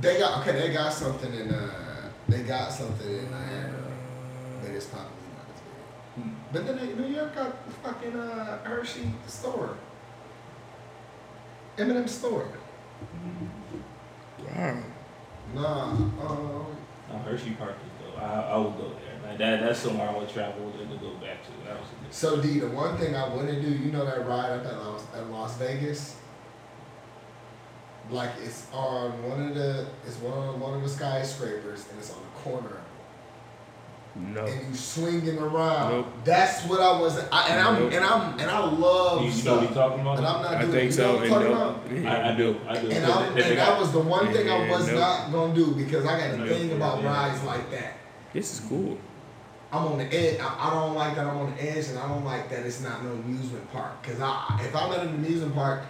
[0.00, 0.58] They got okay.
[0.58, 2.10] They got something in uh.
[2.28, 3.82] They got something in Niagara,
[4.62, 6.24] but it's probably not as big.
[6.24, 6.30] Hmm.
[6.52, 9.76] But then they, New York got the fucking uh Hershey store.
[11.76, 12.48] M&M store.
[14.56, 14.82] Wow.
[15.54, 15.84] Nah.
[15.92, 16.66] Um.
[17.10, 18.22] No, Hershey Park is dope.
[18.22, 19.28] I, I would go there.
[19.28, 21.50] Like, that, that's somewhere I would travel to, go back to.
[21.66, 24.50] That was a So D, the one thing I wouldn't do, you know that ride
[24.50, 26.16] up at Las, at Las Vegas.
[28.10, 32.10] Like it's on one of the, it's one of one of the skyscrapers, and it's
[32.10, 32.80] on the corner.
[34.16, 34.44] No.
[34.44, 35.92] and you swinging around.
[35.92, 36.06] Nope.
[36.24, 37.18] That's what I was.
[37.30, 37.92] I, and I'm Nope.
[37.92, 40.18] and I'm and I love You, you know what we talking about?
[40.18, 40.72] and I'm not I doing.
[40.72, 41.24] think you so.
[41.24, 42.56] Know I'm And no, yeah, I, I do.
[42.68, 42.88] I do.
[42.90, 44.96] And, Cause I'm, they- they and that was the one thing I was nope.
[44.98, 47.08] not gonna do because I got a thing about yeah.
[47.28, 47.94] rides like that.
[48.32, 48.98] This is cool.
[49.70, 50.40] I'm on the edge.
[50.40, 52.80] I, I don't like that I'm on the edge, and I don't like that it's
[52.80, 54.02] not no amusement park.
[54.02, 55.82] Cause I, if I'm at an amusement park,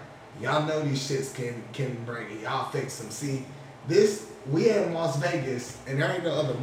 [0.42, 2.42] y'all know these shits can can bring it.
[2.42, 3.10] Y'all fix them.
[3.10, 3.46] See,
[3.86, 6.54] this we had in Las Vegas, and there ain't no other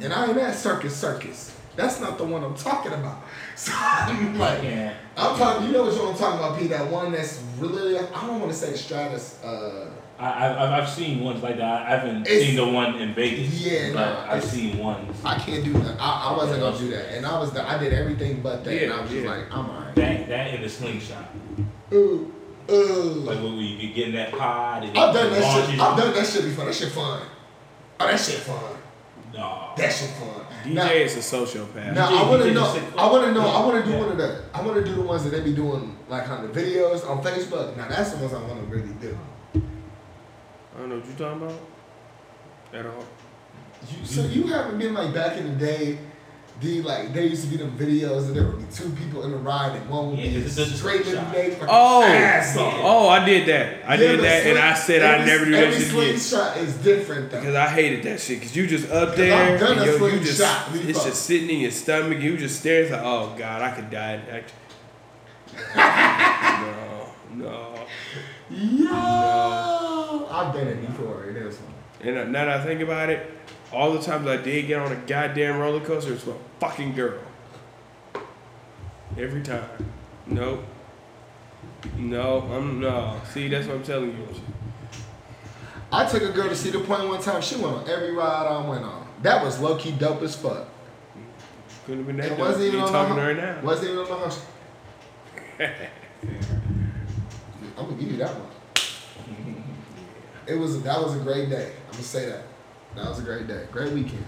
[0.00, 1.56] and I ain't at Circus Circus.
[1.76, 3.22] That's not the one I'm talking about.
[3.56, 4.96] So I'm like, can't.
[5.16, 5.68] I'm talking.
[5.68, 6.66] You know what I'm talking about, P?
[6.66, 7.96] That one that's really.
[7.96, 9.40] I don't want to say Stratus.
[9.44, 11.86] Uh, I, I've- I've seen ones like that.
[11.86, 13.52] I haven't seen the one in Vegas.
[13.64, 15.16] Yeah, but no, I've seen ones.
[15.24, 16.00] I can't do that.
[16.00, 17.52] I, I wasn't gonna do that, and I was.
[17.52, 19.94] The, I did everything but that, and I Yeah, was just like, I'm alright.
[19.94, 21.28] That that and the slingshot.
[21.92, 22.32] Ooh,
[22.70, 22.74] ooh.
[22.74, 25.80] Like when could get in that pod and I've done that shit.
[25.80, 26.64] I've done that shit before.
[26.64, 27.22] That shit fun.
[28.00, 28.76] Oh, that shit fun.
[29.34, 29.72] No.
[29.76, 30.46] That shit fun.
[30.64, 31.92] DJ Now, is a sociopath.
[31.94, 32.80] now DJ I want to know.
[32.96, 33.46] I want to know.
[33.46, 34.02] I want to do Yeah.
[34.02, 34.42] one of the.
[34.54, 37.22] I want to do the ones that they be doing like on the videos on
[37.22, 37.76] Facebook.
[37.76, 39.18] Now that's the ones I want to really do.
[39.54, 41.60] I don't know what you're talking about.
[42.72, 43.04] At all.
[43.88, 45.98] You, so you haven't been like back in the day.
[46.60, 49.32] The like there used to be them videos and there would be two people in
[49.32, 51.14] the ride and one would Yeah, be it's just a straight shot.
[51.16, 51.50] every day.
[51.50, 52.74] fucking Oh, ass off.
[52.78, 53.88] oh, I did that.
[53.88, 56.16] I Yeah, did but that, and I said I'd never do that every shit again.
[56.18, 57.40] slingshot is different though.
[57.40, 58.38] Because I hated that shit.
[58.38, 60.38] Because you just up there, I've done and a yo, you just
[60.72, 60.90] before.
[60.90, 62.20] it's just sitting in your stomach.
[62.20, 62.82] You just stare.
[62.82, 64.20] It's like, oh god, I could die.
[64.30, 64.54] Actually,
[67.36, 67.86] no, no.
[68.50, 71.24] Yo, I've done it before.
[71.24, 71.72] It is fun.
[72.02, 73.28] And uh, now that I think about it,
[73.72, 76.94] all the times I did get on a goddamn roller coaster, it's with a fucking
[76.94, 77.18] girl.
[79.16, 79.68] Every time.
[80.26, 80.64] Nope.
[81.96, 83.20] No, I'm no.
[83.32, 84.28] See, that's what I'm telling you.
[85.92, 87.40] I took a girl to Cedar Point one time.
[87.42, 89.06] She went on every ride I went on.
[89.22, 90.66] That was low key dope as fuck.
[91.86, 92.26] Couldn't have been that.
[92.26, 92.38] It dope.
[92.38, 93.60] wasn't even You on talking to her now?
[93.62, 94.44] Wasn't even on the house.
[97.76, 98.50] I'm gonna give you that one.
[100.46, 101.72] It was that was a great day.
[101.86, 102.42] I'm gonna say that.
[102.96, 103.66] That was a great day.
[103.72, 104.24] Great weekend.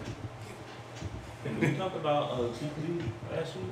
[1.45, 3.65] Did we talk about uh, Lee last week?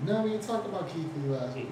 [0.00, 1.70] No, we didn't talk about Keith Lee last week.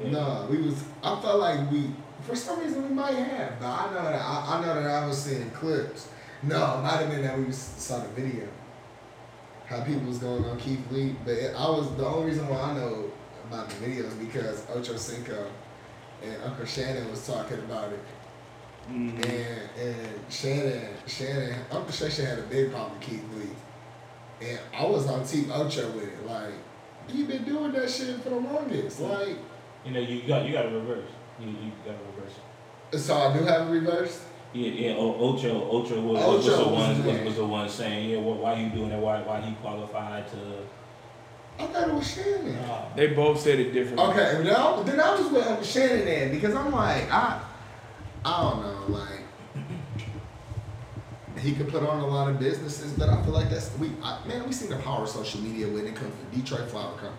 [0.00, 0.10] Yeah.
[0.10, 0.82] No, we was.
[1.02, 1.90] I felt like we,
[2.22, 3.60] for some reason, we might have.
[3.60, 6.08] But I know that I, I know that I was seeing clips.
[6.42, 8.48] No, it might have been that we saw the video.
[9.66, 12.58] How people was going on Keith Lee, but it, I was the only reason why
[12.58, 13.10] I know
[13.48, 15.50] about the video is because Ocho Cinco
[16.24, 18.00] and Uncle Shannon was talking about it,
[18.90, 19.24] Mhm.
[19.24, 24.84] and and Shannon Shannon Uncle Shannon had a big problem with Keith Lee, and I
[24.86, 26.26] was on Team Ocho with it.
[26.26, 26.54] Like
[27.08, 29.00] he been doing that shit for the longest.
[29.00, 29.36] Like
[29.84, 31.08] You know, you got you got to reverse.
[31.40, 33.04] You you got to reverse.
[33.04, 34.20] So I do have a reverse.
[34.52, 34.94] Yeah, yeah.
[34.96, 38.70] Ocho, Ocho was, was the one was, was the one saying, yeah, well, why you
[38.70, 38.98] doing that?
[38.98, 40.36] Why why he qualified to?
[41.58, 42.54] I thought it was Shannon.
[42.56, 44.04] Uh, They both said it differently.
[44.06, 47.40] Okay, now then I was with Uncle Shannon then because I'm like I,
[48.24, 49.24] I don't know, like
[51.38, 54.20] he could put on a lot of businesses, but I feel like that's we I,
[54.26, 54.44] man.
[54.46, 57.12] We seen the power of social media when it comes to Detroit Flower Company.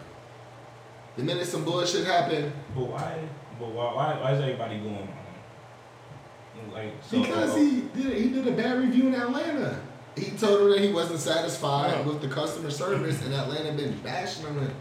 [1.16, 3.28] The minute some bullshit happened, But why?
[3.60, 3.94] But why?
[3.94, 6.74] Why, why is everybody going on?
[6.74, 7.22] Like so.
[7.22, 9.80] because he did he did a bad review in Atlanta.
[10.20, 12.04] He told him that he wasn't satisfied Oh.
[12.10, 14.72] with the customer service, and Atlanta been bashing him.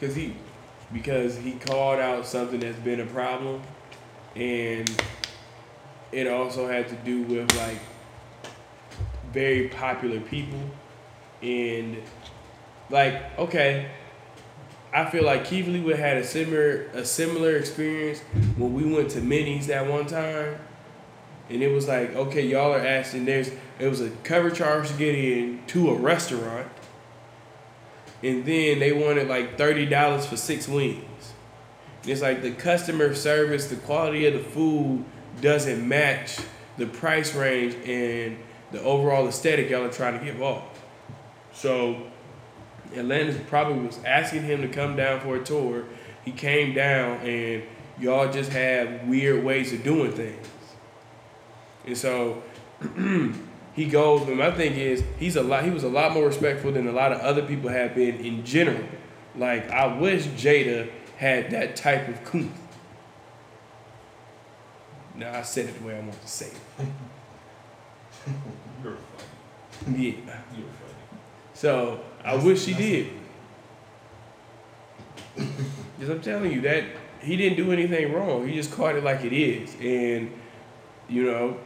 [0.00, 0.34] Cause he,
[0.92, 3.60] because he called out something that's been a problem,
[4.36, 4.88] and
[6.12, 7.78] it also had to do with like
[9.32, 10.60] very popular people,
[11.42, 11.96] and
[12.90, 13.90] like okay,
[14.94, 18.20] I feel like Keith Lee would have had a similar a similar experience
[18.56, 20.56] when we went to Minnie's that one time,
[21.50, 24.94] and it was like okay, y'all are asking there's it was a cover charge to
[24.94, 26.68] get in to a restaurant
[28.22, 31.04] and then they wanted like thirty dollars for six wings.
[32.04, 35.04] It's like the customer service, the quality of the food
[35.40, 36.38] doesn't match
[36.76, 38.38] the price range and
[38.72, 40.64] the overall aesthetic y'all are trying to give off.
[41.52, 42.06] So
[42.96, 45.84] Atlantis probably was asking him to come down for a tour.
[46.24, 47.62] He came down and
[47.98, 50.46] y'all just have weird ways of doing things.
[51.84, 52.42] And so
[53.78, 55.62] he goes, and my thing is, he's a lot.
[55.62, 58.44] He was a lot more respectful than a lot of other people have been in
[58.44, 58.82] general.
[59.36, 62.50] Like I wish Jada had that type of kuth.
[65.14, 66.88] Now I said it the way I want to say it.
[68.82, 68.96] You're
[69.70, 70.08] funny.
[70.08, 70.40] Yeah.
[70.56, 71.20] You're funny.
[71.54, 73.12] So I wish he did.
[75.36, 76.82] Because I'm telling you that
[77.20, 78.48] he didn't do anything wrong.
[78.48, 80.32] He just caught it like it is, and
[81.08, 81.58] you know,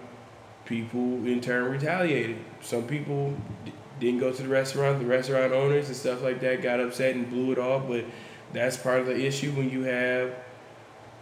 [0.83, 2.37] people in turn retaliated.
[2.63, 4.99] Some people d- didn't go to the restaurant.
[5.01, 7.87] The restaurant owners and stuff like that got upset and blew it off.
[7.87, 8.05] But
[8.53, 10.35] that's part of the issue when you have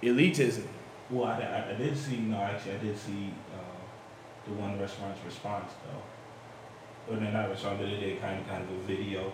[0.02, 0.64] elitism.
[1.10, 2.18] Well, I, I, I did see.
[2.18, 7.12] No, actually, I did see uh, the one restaurant's response though.
[7.14, 9.32] Or no, not restaurant, but they did kind of kind of a video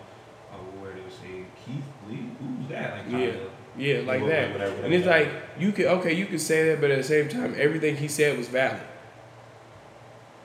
[0.51, 2.97] uh, where they were saying Keith Lee, who's that?
[3.05, 3.27] Like Yeah.
[3.27, 4.51] of Yeah, like whatever, that.
[4.53, 5.31] whatever, And it's whatever.
[5.31, 8.07] like you could okay, you could say that, but at the same time, everything he
[8.07, 8.81] said was valid.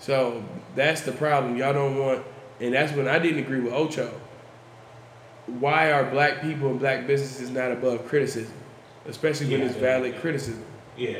[0.02, 0.42] So
[0.74, 1.56] that's the problem.
[1.56, 2.24] Y'all don't want,
[2.60, 4.12] and that's when I didn't agree with Ocho.
[5.46, 8.52] Why are black people and black businesses not above criticism,
[9.06, 10.20] especially when Yeah, it's valid yeah.
[10.20, 10.64] criticism?
[10.96, 11.18] yeah.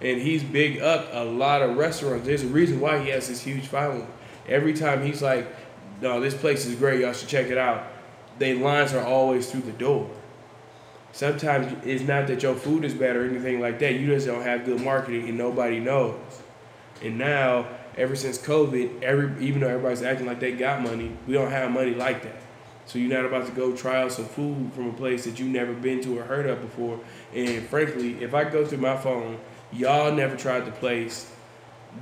[0.00, 2.24] And he's big up a lot of restaurants.
[2.24, 4.06] There's a reason why he has this huge following.
[4.48, 5.44] Every time he's like,
[6.00, 7.00] "No, this place is great.
[7.00, 7.82] Y'all should check it out."
[8.38, 10.08] They lines are always through the door.
[11.10, 13.94] Sometimes it's not that your food is bad or anything like that.
[13.94, 16.14] You just don't have good marketing and nobody knows.
[17.02, 17.66] And now,
[17.98, 21.70] ever since COVID, every even though everybody's acting like they got money, we don't have
[21.70, 22.40] money like that.
[22.86, 25.50] So you're not about to go try out some food from a place that you've
[25.50, 26.98] never been to or heard of before.
[27.34, 29.38] And frankly, if I go through my phone,
[29.70, 31.30] y'all never tried the place.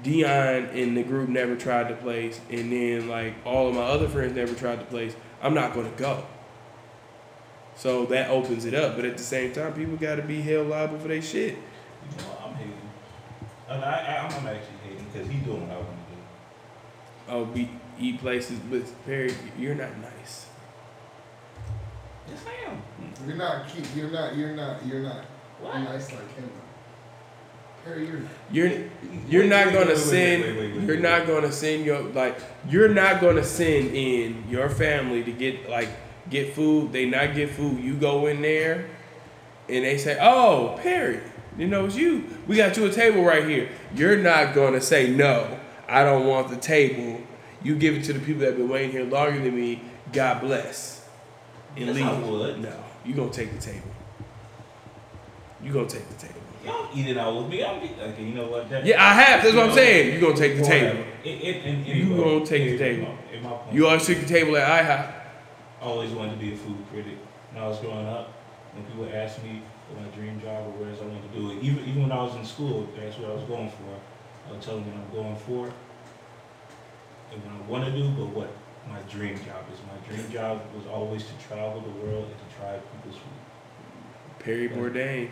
[0.03, 4.09] Dion and the group never tried the place, and then like all of my other
[4.09, 5.17] friends never tried the place.
[5.43, 6.25] I'm not gonna go.
[7.77, 10.69] So that opens it up, but at the same time, people got to be held
[10.69, 11.57] liable for their shit.
[12.11, 12.73] You know, I'm hating.
[13.69, 16.21] I, I, I'm actually hating because he's doing I want to do.
[17.29, 17.69] Oh, be
[17.99, 20.47] eat places, but Perry, you're not nice.
[22.29, 22.83] Yes, I am.
[23.27, 23.67] you're not.
[23.97, 24.37] You're not.
[24.37, 24.87] You're not.
[24.87, 25.25] You're not
[25.61, 25.79] What?
[25.81, 26.51] nice like him.
[27.85, 28.21] Perry, you're.
[28.51, 28.81] You're
[29.29, 30.87] you're Wait, not wait, gonna wait, wait, send.
[30.89, 32.39] You're not gonna send your like.
[32.69, 35.89] You're not gonna send in your family to get like
[36.31, 36.93] get food.
[36.93, 37.81] They not get food.
[37.83, 38.87] You go in there,
[39.69, 41.21] and they say, "Oh, Perry,
[41.57, 42.25] you know it's you.
[42.47, 45.59] We got you a table right here." You're not gonna say no.
[45.89, 47.21] I don't want the table.
[47.63, 49.81] You give it to the people that have been waiting here longer than me.
[50.13, 51.09] God bless.
[51.77, 52.59] And Yes, leave.
[52.59, 52.73] No,
[53.05, 53.91] you gonna take the table.
[55.63, 56.41] You gonna take the table.
[56.65, 57.63] Y'all eat it out with me.
[57.63, 58.25] I'll be okay.
[58.25, 58.69] You know what?
[58.69, 59.43] That, Yeah, I have.
[59.43, 60.15] That's what I'm saying.
[60.15, 61.05] You gonna take the table.
[61.25, 63.09] It, it, and, You anyway, gonna take the table.
[63.09, 65.13] my- in my point, You always took the table at IHOP.
[65.81, 67.19] I always wanted to be a food critic.
[67.53, 68.33] When I was growing up,
[68.75, 71.63] when people asked me what my dream job or else I wanted to do it,
[71.63, 73.95] even even when I was in school, that's what I was going for.
[74.47, 75.67] I would tell them what I'm going for
[77.33, 78.51] and what I want to do, but what
[78.89, 79.79] my dream job is.
[79.87, 84.39] My dream job was always to travel the world and to try people's food.
[84.39, 85.31] Perry Bourdain.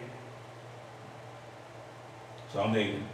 [2.53, 3.05] So I'm hating.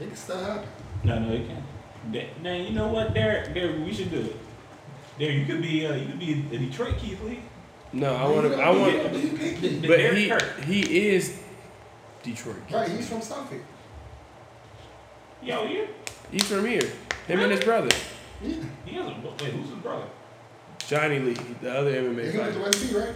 [0.00, 0.68] It can still happen.
[1.04, 1.64] No, no, it can't.
[2.12, 3.52] That- Now you know what, Derek?
[3.54, 4.36] Derek, we should do it.
[5.18, 7.40] There, you could be, uh, you could be a Detroit Keith Lee.
[7.92, 8.54] No, I want to.
[8.58, 9.12] I want.
[9.12, 9.68] be picky.
[9.80, 10.00] The But
[10.64, 11.42] he he is
[12.22, 12.56] Detroit.
[12.70, 13.60] Right, he's from Suffolk.
[15.42, 15.88] Yo, you.
[16.30, 16.82] He's from here.
[17.26, 17.88] Him and his brother,
[18.42, 18.56] Yeah.
[18.84, 19.40] He has a wait.
[19.52, 20.04] Who's his brother?
[20.86, 22.60] Johnny Lee, the other He MMA went to fighter.
[22.60, 23.14] West B, right?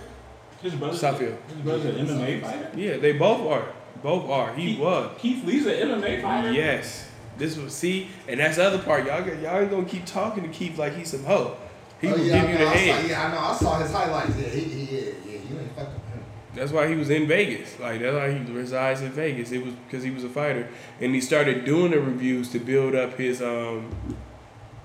[0.63, 0.97] His brother.
[0.97, 1.37] Southfield.
[1.49, 2.71] His brother's an MMA fighter.
[2.77, 3.67] Yeah, they both are.
[4.03, 4.55] Both are.
[4.55, 5.11] He Keith- was.
[5.19, 6.53] Keith Lee's an MMA fighter.
[6.53, 7.09] Yes.
[7.37, 9.07] This was see, and that's the other part.
[9.07, 11.57] Y'all got- y'all ain't gonna keep talking to Keith like he's some hoe.
[12.01, 13.03] He oh, will yeah, give you I the I head.
[13.03, 13.39] Saw, yeah, I know.
[13.41, 14.37] I saw his highlights.
[14.39, 15.33] Yeah, he, he yeah, yeah.
[15.33, 16.25] You ain't fucking with him.
[16.55, 17.79] That's why he was in Vegas.
[17.81, 19.51] Like that's why he resides in Vegas.
[19.53, 20.69] It was because he was a fighter,
[21.01, 23.91] and he started doing the reviews to build up his um,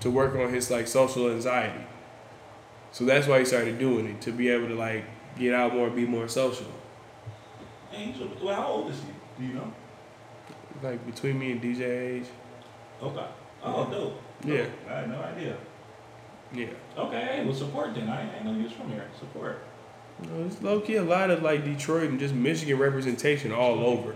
[0.00, 1.84] to work on his like social anxiety.
[2.92, 5.04] So that's why he started doing it to be able to like
[5.38, 6.66] get out more, be more social.
[7.94, 9.42] And well, how old is he?
[9.42, 9.72] Do you know?
[10.82, 12.26] Like between me and DJ age.
[13.02, 13.26] Okay.
[13.62, 14.22] Oh, dope.
[14.44, 14.64] Yeah.
[14.64, 14.72] Dope.
[14.88, 15.56] I had no idea.
[16.52, 16.66] Yeah.
[16.96, 18.08] Okay, well, support then.
[18.08, 19.06] I ain't know he was from here.
[19.18, 19.62] Support.
[20.46, 24.14] It's low key a lot of like Detroit and just Michigan representation all over.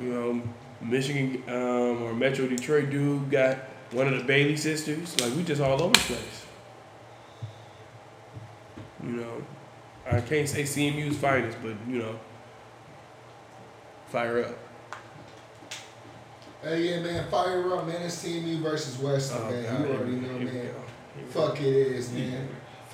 [0.00, 0.42] You know,
[0.80, 3.58] Michigan um, or Metro Detroit dude got
[3.92, 5.18] one of the Bailey sisters.
[5.20, 6.44] Like we just all over the place.
[9.02, 9.42] You know,
[10.10, 12.18] I can't say CMU's finest, but you know,
[14.08, 14.58] fire up.
[16.62, 17.30] Hey, yeah, man.
[17.30, 18.02] Fire up, man.
[18.02, 19.64] It's CMU versus Western, Oh, man.
[19.64, 20.46] God, you already know, man.
[20.46, 20.52] go.
[20.52, 20.72] Here
[21.24, 22.32] we Fuck it is, man.
[22.32, 22.38] Yeah.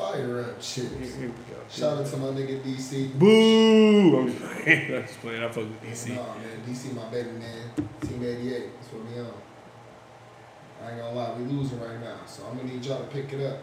[0.03, 0.91] Fire up, shit.
[0.91, 1.61] Here, we go.
[1.71, 3.17] Shout out to my nigga DC.
[3.17, 4.19] Boo!
[4.19, 4.95] I'm just playing.
[4.97, 5.43] I'm just playing.
[5.45, 6.09] I fuck with DC.
[6.17, 6.63] Nah, man.
[6.67, 7.71] DC, my baby, man.
[8.01, 8.71] Team 88.
[8.81, 9.33] That's what we on.
[10.83, 12.17] I ain't gonna lie, we losing right now.
[12.27, 13.59] So I'm gonna need y'all to pick it up.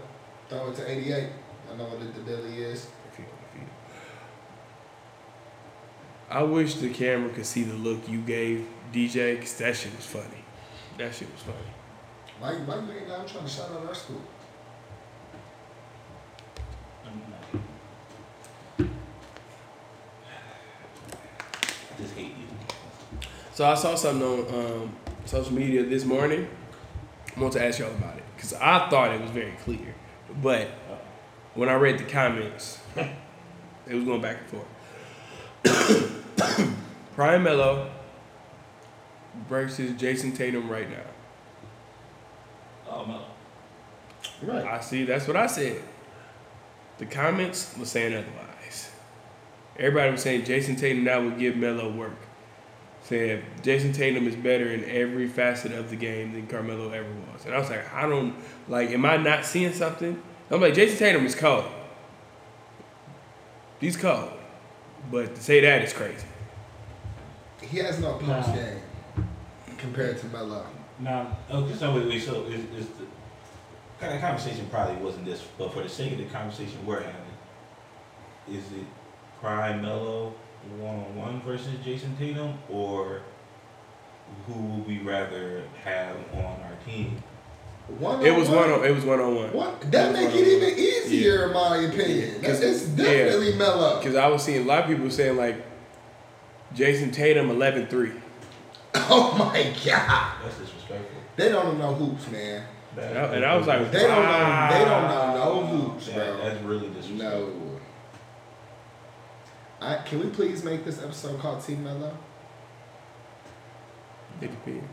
[0.47, 1.27] Throw it to 88.
[1.69, 2.87] I know what the Billy is.
[3.11, 3.67] If you- if you-
[6.29, 10.05] I wish the camera could see the look you gave DJ, cause that shit was
[10.05, 10.45] funny.
[10.97, 11.57] That shit was funny.
[12.39, 14.21] Why, why you ain't down trying to shout out our school?
[21.91, 22.47] I just hate you.
[23.59, 24.95] So I saw something on um,
[25.25, 26.47] social media this morning.
[27.35, 29.95] I want to ask y'all about it because I thought it was very clear,
[30.41, 30.69] but
[31.55, 34.63] when I read the comments, it was going back and
[35.65, 36.73] forth.
[37.15, 37.91] Prime Melo
[39.49, 41.03] versus Jayson Tatum right now.
[42.89, 44.53] Oh, no.
[44.53, 44.65] Right.
[44.65, 45.03] I see.
[45.03, 45.81] That's what I said.
[46.97, 48.89] The comments were saying otherwise.
[49.77, 52.15] Everybody was saying Jayson Tatum now would give Melo work.
[53.09, 57.43] Saying Jayson Tatum is better in every facet of the game than Carmelo ever was.
[57.43, 58.35] And I was like, I don't
[58.67, 58.91] like.
[58.91, 60.21] Am I not seeing something?
[60.51, 61.65] I'm like, Jayson Tatum is cold.
[63.79, 64.29] He's cold,
[65.11, 66.27] but to say that is crazy.
[67.61, 68.55] He has no post Nah.
[68.55, 68.81] game
[69.77, 70.65] compared to Melo.
[70.99, 73.05] Now, okay, oh, so wait, wait, so is, is the
[73.99, 77.15] kind of conversation probably wasn't this, but for the sake of the conversation we're having,
[78.49, 78.85] is it
[79.39, 80.33] Prime Melo
[80.79, 83.21] one on one versus Jayson Tatum, or
[84.47, 87.21] who would we rather have on our team?
[87.97, 88.85] One It was one on.
[88.85, 89.51] It was one on one.
[89.53, 89.91] What?
[89.91, 92.19] That It make it on even easier, in my opinion.
[92.35, 93.03] Yeah, That, 'cause- it's yeah.
[93.05, 93.97] definitely Melo.
[93.99, 95.55] Because I was seeing a lot of people saying like
[96.75, 98.13] Jayson Tatum 11-3.
[98.95, 101.21] Oh my god, That's disrespectful.
[101.35, 102.63] they don't know hoops, man.
[102.95, 104.67] That- And I- was like, They don't know.
[104.71, 106.37] They don't know no hoops, That- bro.
[106.43, 107.39] That's really disrespectful.
[107.47, 107.68] No.
[109.81, 112.15] I, can we please make this episode called Team Melo?
[114.41, 114.85] It depends.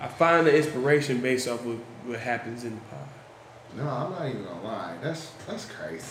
[0.00, 3.08] I find the inspiration based off of what happens in the pod.
[3.76, 4.96] No, I'm not even gonna lie.
[5.02, 6.04] That's that's crazy.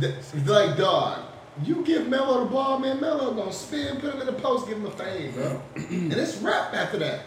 [0.00, 0.14] Th-
[0.46, 1.22] Like dog,
[1.62, 3.00] you give Melo the ball, man.
[3.00, 5.60] Melo gonna spin, put him in the post, give him a fade, bro.
[5.76, 7.20] and it's rap after that.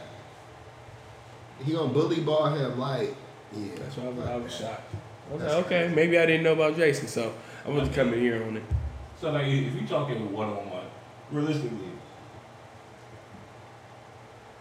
[1.63, 3.15] He gonna bully ball him like,
[3.55, 3.67] yeah.
[3.80, 4.93] That's why I was, I was shocked.
[5.30, 7.34] I was like, okay, maybe I didn't know about Jayson, so
[7.68, 8.63] I want to come in here on it.
[9.20, 10.86] So like, if you're talking one on one,
[11.32, 11.91] realistically,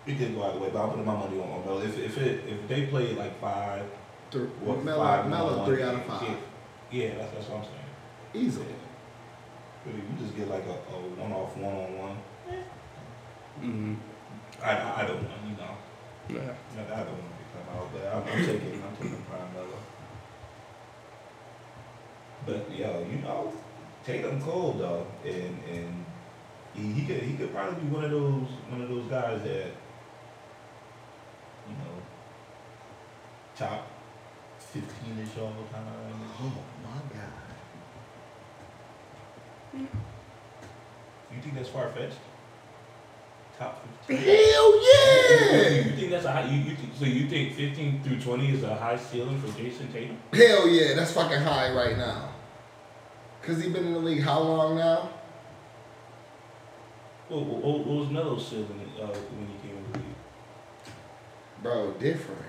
[0.07, 0.70] it could go either way.
[0.72, 1.80] But I'm putting my money on Melo.
[1.82, 3.84] If if it if they play like five,
[4.30, 6.22] Th- what Melo, five Melo one-on-one three out of five,
[6.90, 8.44] Yeah, yeah that's that's what I'm saying.
[8.46, 8.74] easily.
[9.84, 12.16] But if you just get like a, a one off one on one,
[13.61, 13.94] Mm-hmm.
[14.62, 15.74] I I I don't want you know.
[16.28, 16.52] Yeah.
[16.76, 19.78] No, I don't want to come out, but I'm, I'm taking I'm taking Prime Melo.
[22.47, 23.53] But yo, you know,
[24.05, 26.05] Tatum cold though, and and
[26.74, 29.72] he, he could he could probably be one of those one of those guys that
[31.68, 32.01] you know
[33.57, 33.88] top
[34.59, 35.86] fifteen ish all the time.
[36.40, 36.53] Oh
[36.84, 37.32] my god.
[41.34, 42.20] You think that's far fetched?
[43.59, 44.18] Top fifteen.
[44.18, 45.68] Hell yeah!
[45.68, 46.44] You think that's a high?
[46.49, 49.90] You, you think, so you think fifteen through twenty is a high ceiling for Jayson
[49.92, 50.16] Tatum?
[50.32, 52.34] Hell yeah, that's fucking high right now.
[53.47, 55.09] Cause he been in the league how long now?
[57.28, 60.07] What, what, what was Melo's ceiling uh, when he came in the league?
[61.62, 62.42] Bro, different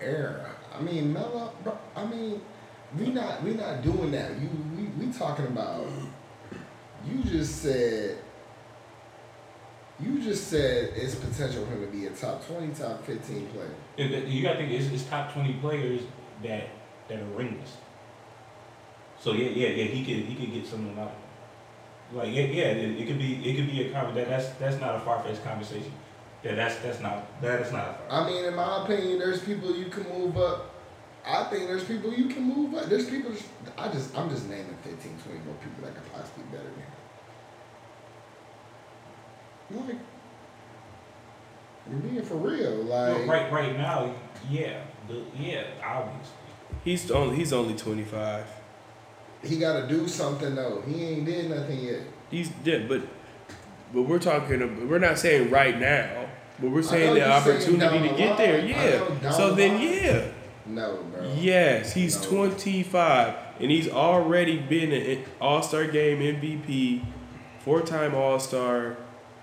[0.00, 0.50] era.
[0.72, 1.52] I mean, Melo.
[1.64, 2.40] Bro, I mean,
[2.96, 4.38] we not we not doing that.
[4.40, 5.86] You we we talking about.
[7.04, 8.18] You just said
[9.98, 13.70] You just said it's potential for him to be a top twenty, top fifteen player.
[13.96, 16.02] You gotta think it's, it's top twenty players
[16.42, 16.68] that
[17.08, 17.78] that are ringless.
[19.26, 19.84] So yeah, yeah, yeah.
[19.86, 21.10] He could he could get someone out.
[22.12, 22.66] Like yeah, yeah.
[22.78, 24.14] It, it could be it could be a conversation.
[24.14, 25.90] that That's that's not a far fetched conversation.
[26.44, 27.88] That that's that's not that is not.
[27.88, 30.70] A far- I mean, in my opinion, there's people you can move up.
[31.26, 32.84] I think there's people you can move up.
[32.84, 33.32] There's people.
[33.76, 36.84] I just, I'm just naming 15, 20 more people that could possibly be better than
[39.80, 39.88] him.
[39.88, 39.98] Like,
[41.90, 42.84] you're being for real.
[42.84, 44.14] Like, No, right right now,
[44.48, 46.36] yeah, the, yeah, obviously.
[46.84, 48.46] He's only he's only 25.
[49.46, 50.82] He got to do something though.
[50.86, 52.00] He ain't did nothing yet.
[52.30, 53.02] He's yeah, but
[53.92, 54.88] but we're talking.
[54.88, 56.26] We're not saying right now,
[56.60, 58.60] but we're saying the opportunity to get there.
[58.62, 58.74] line.
[58.74, 59.30] I know Yeah.
[59.30, 59.82] So the then, line.
[59.92, 60.28] yeah.
[60.66, 61.32] No, bro.
[61.36, 62.28] Yes, he's No.
[62.48, 67.04] 25, and he's already been an All Star Game MVP,
[67.60, 68.96] four time All Star,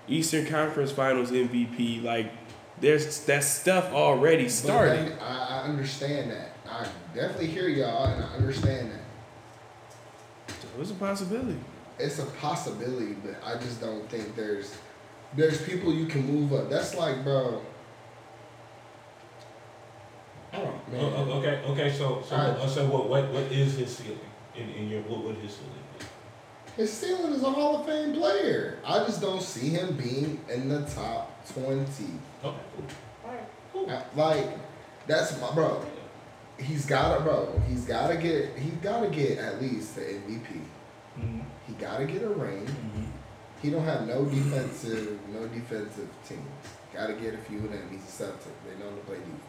[0.06, 2.02] Eastern Conference Finals MVP.
[2.04, 2.30] Like,
[2.78, 5.14] there's that stuff already started.
[5.22, 6.50] I understand that.
[6.70, 9.00] I definitely hear y'all, and I understand that.
[10.74, 11.58] So it's a possibility.
[11.98, 14.76] it's a possibility, but I just don't think there's
[15.36, 16.70] there's people you can move up.
[16.70, 17.60] That's like, bro.
[20.52, 21.90] Oh man, oh, okay, okay.
[21.92, 22.58] So so Alright.
[22.60, 24.18] uh, so what what what is his ceiling?
[24.56, 26.04] In, in your what would his ceiling be?
[26.76, 28.78] his ceiling is a Hall of Fame player.
[28.84, 32.18] I just don't see him being in the top twenty.
[32.44, 32.56] Okay.
[33.24, 33.90] All right, cool.
[33.90, 34.48] Uh, Like,
[35.06, 35.84] that's my bro.
[36.58, 37.60] He's gotta, bro.
[37.68, 38.56] He's gotta get.
[38.56, 40.60] He's gotta get at least the MVP.
[41.18, 41.40] Mm-hmm.
[41.66, 42.66] He gotta get a ring.
[42.66, 43.04] Mm-hmm.
[43.62, 46.40] He don't have no defensive, no defensive teams.
[46.92, 47.88] Gotta get a few of them.
[47.90, 48.52] He's a Celtic.
[48.64, 49.40] They know to play defense.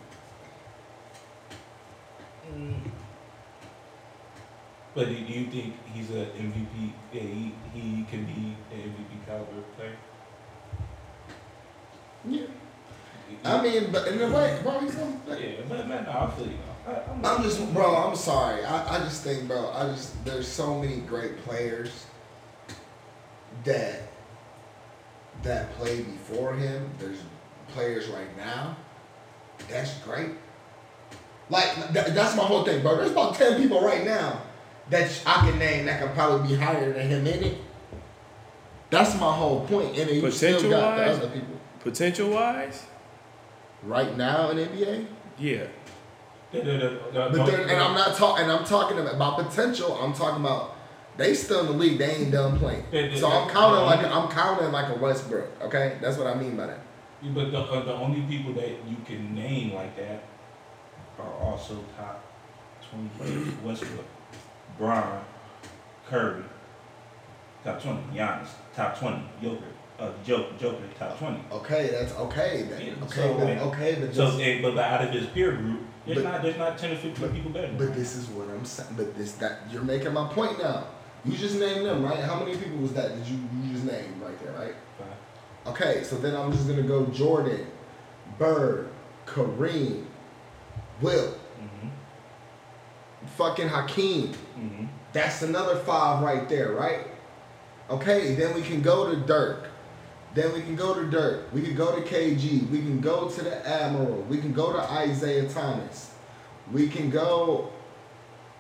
[4.96, 6.94] But do you think he's a MVP?
[7.12, 9.98] Yeah, he, he can be an MVP caliber player.
[12.28, 12.46] Yeah.
[13.44, 15.20] I mean, but in a way, bro, he's gonna.
[15.28, 16.54] Yeah, but man, no, I feel you.
[16.54, 17.96] I, I'm, I'm just, bro.
[17.96, 18.64] I'm sorry.
[18.64, 19.72] I, I just think, bro.
[19.72, 22.06] I just there's so many great players
[23.64, 24.02] that
[25.44, 26.90] that played before him.
[27.00, 27.18] There's
[27.70, 28.78] players right now.
[29.70, 30.32] That's great.
[31.50, 32.98] Like that, that's my whole thing, bro.
[32.98, 34.42] There's about ten people right now
[34.90, 37.58] that I can name that can probably be higher than him in it.
[38.92, 39.98] That's my whole point.
[39.98, 41.18] And you still got the Potential-wise?
[41.18, 42.84] other people Potential wise,
[43.84, 45.06] right now in NBA.
[45.40, 45.66] yeah.
[46.64, 48.44] The- the- the- But the- then, and I'm not talking.
[48.44, 49.98] And I'm talking about potential.
[50.02, 50.76] I'm talking about
[51.18, 51.98] they still in the league.
[51.98, 52.84] They ain't done playing.
[53.18, 55.62] So I'm counting like a, I'm counting like a Westbrook.
[55.64, 56.80] Okay, that's what I mean by that.
[57.34, 60.24] But the, uh, the only people that you can name like that
[61.20, 62.22] are also top
[62.92, 63.54] 20 players.
[63.64, 64.06] Westbrook,
[64.78, 65.22] Bron,
[66.08, 66.44] Curry,
[67.64, 68.00] top 20.
[68.14, 69.24] Giannis, top 20.
[69.42, 69.64] Joker,
[70.00, 71.40] uh, Joker, Joker top 20.
[71.52, 72.64] Okay, that's okay.
[72.70, 72.82] Then.
[72.82, 76.18] Yeah, okay, so, uh, okay, but So, this, but out of his peer group, there's
[76.22, 77.72] But- not there's not 10 or 15 people better.
[77.78, 78.90] but this is what I'm saying.
[78.98, 80.86] But this that you're making my point now.
[81.24, 82.20] You just named them, right?
[82.20, 83.16] How many people was that?
[83.16, 84.76] Did you you just name right there, right?
[85.00, 85.74] Fine.
[85.74, 87.66] Okay, so then I'm just gonna go Jordan,
[88.38, 88.90] Bird,
[89.26, 90.06] Kareem,
[91.02, 91.90] Wilt, Mhm,
[93.38, 94.34] fucking Hakeem.
[94.60, 94.88] mhm.
[95.14, 97.08] That's another five right there, right?
[97.90, 99.70] Okay, then we can go to Dirk.
[100.36, 101.54] Then we can go to Dirk.
[101.54, 102.70] We can go to KG.
[102.70, 104.22] We can go to the Admiral.
[104.24, 106.14] We can go to Isiah Thomas.
[106.74, 107.72] We can go.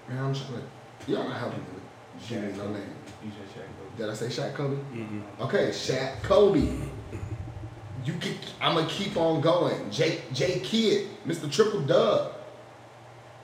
[0.08, 1.12] Man, I'm trying to.
[1.12, 2.82] Y'all not helping me with Jimmy, no name.
[3.22, 3.98] You just check those.
[3.98, 4.78] Did I say Shaq Kobe?
[4.94, 5.22] Mm-mm.
[5.42, 6.62] Okay, Shaq Kobe.
[8.06, 8.36] You can.
[8.62, 9.92] I'm gonna keep on going.
[9.92, 11.52] J J Kidd, Mr.
[11.52, 12.32] Triple Dub.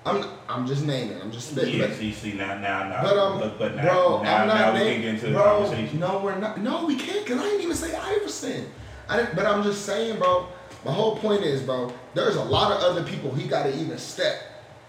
[0.06, 0.26] I'm.
[0.50, 1.22] I'm just naming.
[1.22, 1.80] I'm just spitting.
[1.80, 4.48] Yeah, but- see, see, now, now, now, but um, but, but now, bro, now, I'm
[4.48, 6.00] not now we name- can get into the bro, conversation.
[6.00, 6.60] No, we're not.
[6.60, 7.26] No, we can't.
[7.26, 8.66] Cause I didn't even say Iverson.
[9.08, 9.36] I didn't.
[9.36, 10.48] But I'm just saying, bro.
[10.84, 11.94] My whole point is, bro.
[12.16, 14.42] There's a lot of other people he got to even step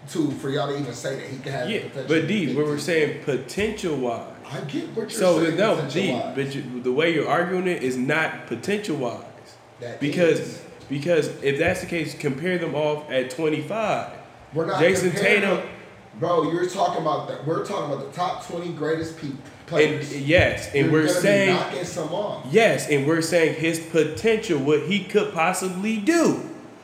[0.09, 1.69] to for y'all to even say that he can have.
[1.69, 4.27] Yeah, potential but to D, be what we're saying potential wise.
[4.51, 5.57] I get what you're So saying.
[5.57, 6.35] So, no, D, potential-wise.
[6.35, 9.23] but you, the way you're arguing it is not potential wise.
[9.79, 10.61] That Because is.
[10.89, 14.11] because if that's the case, compare them off at 25.
[14.53, 15.61] We're not Jayson Tatum-
[16.19, 17.45] Bro, you're talking about that.
[17.47, 20.15] We're talking about the top 20 greatest people And players.
[20.21, 22.45] yes, and You're we're saying knocking some off.
[22.51, 26.41] yes, and we're saying his potential, what he could possibly do.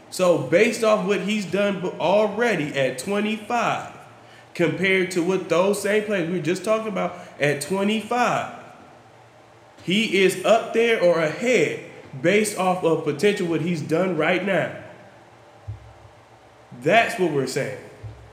[0.09, 3.91] So based off what he's done already at 25,
[4.55, 8.51] compared to what those same players we were just talking about at 25,
[9.83, 11.81] he is up there or ahead
[12.19, 14.71] based off of potential what he's done right now.
[16.81, 17.77] That's what we're saying.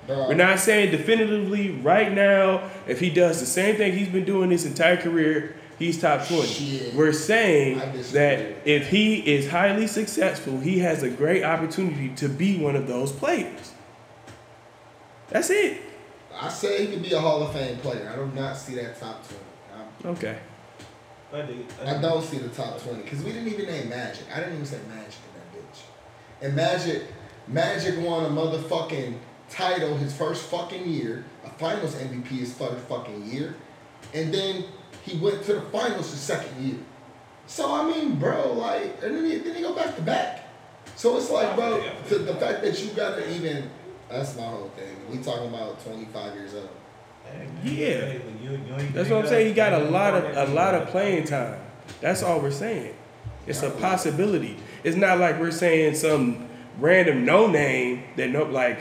[0.06, 4.24] Bro, We're not saying definitively right now if he does the same thing he's been
[4.24, 6.46] doing his entire career he's top 20.
[6.46, 6.94] Shit.
[6.94, 7.78] We're saying
[8.12, 12.86] that if he is highly successful, he has a great opportunity to be one of
[12.86, 13.72] those players.
[15.28, 15.82] That's it.
[16.38, 18.08] I say he could be a Hall of Fame player.
[18.12, 19.42] I do not see that top twenty.
[19.74, 20.38] I- Okay.
[21.32, 21.66] I dig it.
[21.84, 24.24] I don't see the top twenty because we didn't even name Magic.
[24.32, 25.80] I didn't even say Magic in that bitch.
[26.42, 27.02] And Magic,
[27.48, 29.14] Magic won a motherfucking
[29.48, 33.54] title his first fucking year, a Finals MVP his first fucking year,
[34.12, 34.64] and then
[35.04, 36.78] he went to the Finals the second year.
[37.46, 40.48] So I mean, bro, like, and then he, then he go back to back.
[40.96, 43.70] So it's like, bro, to the fact that you gotta even.
[44.08, 44.96] That's my whole thing.
[45.10, 46.68] We talking about twenty five years old.
[47.64, 47.70] Yeah.
[47.86, 49.48] Hey, but you- you ain't That's what I'm saying.
[49.48, 51.58] He got a lot of a lot of playing time.
[52.00, 52.94] That's all we're saying.
[53.48, 54.56] It's a possibility.
[54.84, 58.78] It's not like we're saying some random no name that no like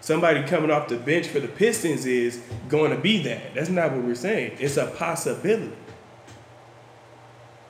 [0.00, 3.54] somebody coming off the bench for the Pistons is going to be that.
[3.54, 4.56] That's not what we're saying.
[4.58, 5.72] It's a possibility.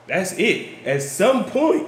[0.07, 0.85] That's it.
[0.85, 1.87] At some point,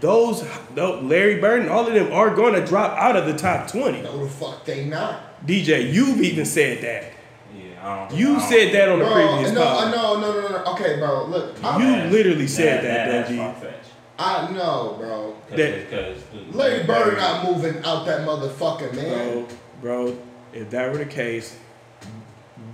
[0.00, 3.36] those, those Larry Bird and all of them are going to drop out of the
[3.36, 4.00] top 20.
[4.02, 5.46] No, the fuck they not.
[5.46, 7.12] DJ, you've even said that.
[7.54, 8.18] Yeah, I don't.
[8.18, 9.90] You I said that on the Bro, previous no, pod.
[9.94, 10.72] no, no, no, no, no.
[10.72, 11.26] Okay, bro.
[11.26, 13.36] Look, You I, literally said That- that, that's Doji.
[13.36, 13.79] far-fetched.
[14.22, 15.34] I know, bro.
[15.56, 16.18] That- Because
[16.52, 19.46] Larry Bird not moving out that motherfucker, man.
[19.80, 20.18] Bro, bro,
[20.52, 21.56] if that were the case,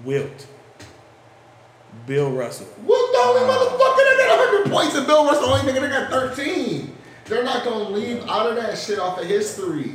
[0.05, 0.47] Wilt,
[2.07, 2.67] Bill Russell.
[2.85, 6.35] What the only motherfucker that got 100 points and Bill Russell only nigga that got
[6.35, 6.93] 13.
[7.27, 9.93] They're not gonna leave out of that shit off of history.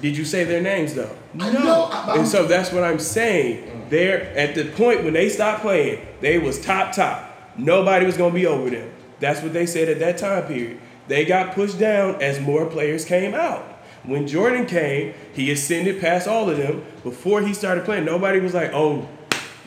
[0.00, 1.10] Did you say their names though?
[1.40, 3.86] I know, I- and so that's what I'm saying.
[3.90, 7.24] They're at the point when they stopped playing, they was top top.
[7.56, 8.90] Nobody was gonna be over them.
[9.20, 10.80] That's what they said at that time period.
[11.08, 13.64] They got pushed down as more players came out.
[14.04, 16.84] When Jordan came, he ascended past all of them.
[17.02, 19.08] Before he started playing, nobody was like, "Oh,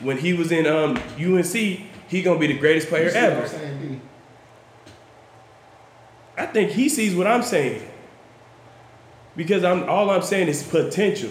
[0.00, 3.30] when he was in um, UNC, he gonna be the greatest player You see what
[3.30, 4.00] ever." Saying?
[6.36, 7.88] I think he sees what I'm saying.
[9.36, 11.30] Because I'm all I'm saying is potential.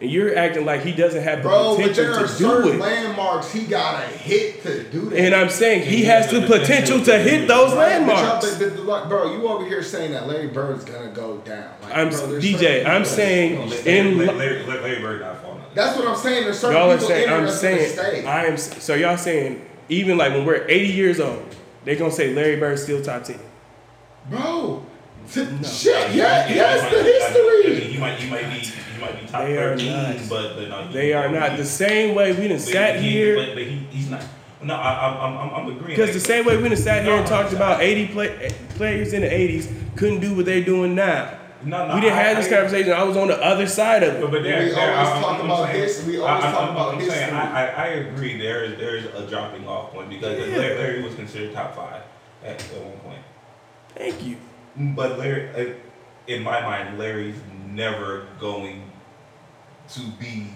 [0.00, 2.44] And you're acting like he doesn't have the Bro, but potential there are to do
[2.44, 2.78] certain it.
[2.80, 5.18] landmarks he gotta hit to do that.
[5.18, 8.56] And I'm saying he has the potential to hit those Right, landmarks.
[8.56, 11.66] but- but like, bro, you over here saying that Larry Bird's gonna go down.
[11.82, 15.60] Like, I'm bro, DJ, I'm saying in Larry, Larry, Larry Bird not falling.
[15.60, 15.74] out.
[15.76, 16.44] That's what I'm saying.
[16.44, 18.26] There's certain y'all are people saying in I'm saying.
[18.26, 22.34] I am so y'all saying even like when we're 80 years old, they're gonna say
[22.34, 23.38] Larry Bird's still top 10.
[24.28, 24.82] Bro,
[25.32, 25.68] t- No.
[25.68, 27.92] shit, yeah, You yes, the history.
[27.92, 28.72] you might, you might be, you
[29.04, 30.28] might be top They are thirteen, not.
[30.28, 33.36] but but no, They are not the same way we done but sat he- here.
[33.36, 34.24] But, but he, he's not.
[34.62, 35.86] No, I, I'm, I'm, I'm agreeing.
[35.88, 38.50] Because like, the same way we done sat here and talked it's- about 80 play,
[38.70, 41.38] players in the 80s couldn't do what they're doing now.
[41.62, 42.92] No, no, we didn't I- have this I- conversation.
[42.92, 44.20] I was on the other side of it.
[44.30, 46.60] but there, We there, always I'm- talk I'm about saying- his- we always I- talk
[46.62, 47.16] I'm- about I'm history.
[47.18, 48.38] saying, I, I, I agree.
[48.38, 50.56] There is there is a dropping off point because Yeah.
[50.56, 52.02] Larry, Larry was considered top five
[52.42, 53.22] at, at one point.
[53.96, 54.36] Thank you.
[54.76, 55.74] But Larry, uh,
[56.26, 57.36] in my mind, Larry's
[57.70, 58.90] never going
[59.90, 60.46] to be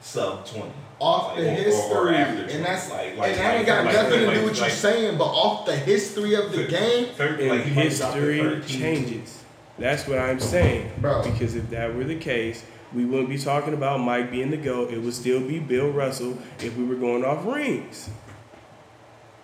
[0.00, 0.72] sub twenty.
[0.98, 2.52] off the Like, or- or- or history, after 20.
[2.52, 4.70] and that's Like- like- and that ain't got like- nothing to do with you like-
[4.70, 8.20] saying, but off the history of the game, Third, And like he might drop to
[8.20, 9.38] history changes.
[9.78, 10.92] That's what I'm saying.
[10.98, 11.22] Bro.
[11.22, 12.62] Because if that were the case,
[12.94, 14.92] we wouldn't be talking about Mike being the GOAT.
[14.92, 18.10] It would still be Bill Russell if we were going off rings.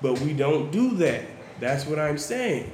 [0.02, 1.22] But we don't do that.
[1.58, 2.70] That's what I'm saying.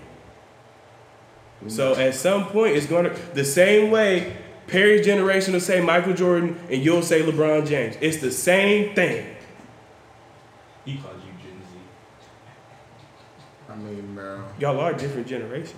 [1.69, 4.33] So at some point, it's going to, the same way
[4.69, 7.97] Perry's generation will say Michael Jordan and you'll say LeBron James.
[8.01, 9.27] It's the same thing.
[10.85, 11.79] He calls you Gen Z.
[13.71, 15.75] I mean, bro, Y'all are different generations.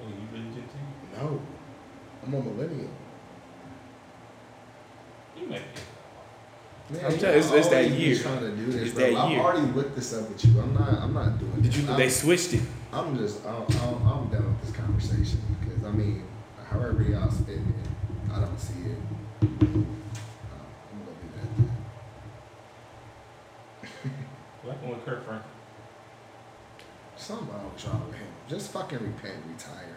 [0.00, 1.16] Oh, you really Gen Z?
[1.22, 1.40] no,
[2.26, 2.90] I'm a millennial.
[5.36, 5.80] You might be.
[6.96, 8.16] Man, I'm you telling you, it's- it's that year.
[8.18, 9.10] Trying to do this, It's bro.
[9.10, 9.40] that I've year.
[9.40, 10.60] already looked this up with you.
[10.60, 10.88] I'm not.
[10.94, 11.60] I'm not doing.
[11.62, 11.82] Did you?
[11.86, 11.96] this.
[11.96, 12.62] They I'm, switched it.
[12.92, 13.46] I'm just.
[13.46, 16.24] I'm, I'm, I'm done with this conversation because I mean,
[16.70, 18.98] however y'all spin it, I don't see it.
[19.42, 21.56] Uh, I'm gonna do that.
[21.56, 21.70] Then.
[24.62, 25.50] What happened with Kirk Franklin?
[27.16, 28.26] Something wrong with y'all with him.
[28.48, 29.96] Just fucking repent, retire.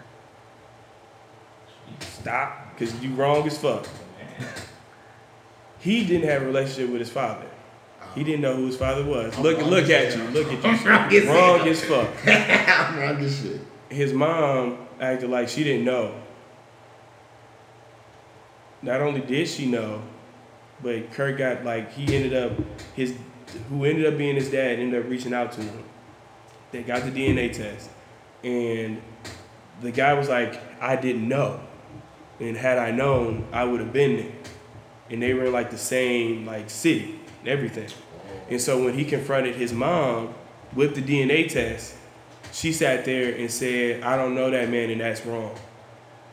[2.00, 3.84] Stop, because you wrong as fuck.
[4.18, 4.48] Man.
[5.80, 7.46] He didn't have a relationship with his father.
[8.16, 9.36] He didn't know who his father was.
[9.36, 10.24] I'm Look, wrong look at hell.
[10.24, 10.30] you.
[10.32, 10.90] Look at you.
[10.90, 12.10] wrong as Wrong as fuck.
[12.28, 13.62] I'm wrong as shit.
[13.90, 16.16] His mom acted like she didn't know.
[18.84, 20.02] Not only did she know,
[20.82, 22.52] but Kirk got like he ended up
[22.94, 23.16] his
[23.70, 25.84] who ended up being his dad ended up reaching out to him.
[26.72, 27.90] They got the DNA test,
[28.44, 29.02] and
[29.82, 31.60] the guy was like, "I didn't know,
[32.40, 34.36] and had I known, I would have been there."
[35.10, 37.90] And they were in like the same like city and everything.
[38.50, 40.34] And so when he confronted his mom
[40.76, 41.96] with the DNA test,
[42.52, 45.56] she sat there and said, I don't know that man and that's wrong.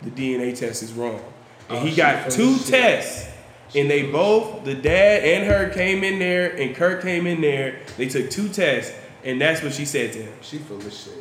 [0.03, 1.23] The DNA test is wrong.
[1.71, 3.29] And Oh, he got two tests.
[3.75, 7.81] And they both, the dad and her came in there and Kirk came in there.
[7.97, 8.93] They took two tests
[9.25, 10.33] and that's what she said to him.
[10.41, 11.15] She full of shit.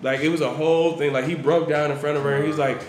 [0.00, 1.12] Like it was a whole thing.
[1.12, 2.34] Like he broke down in front of her.
[2.34, 2.82] and He's like,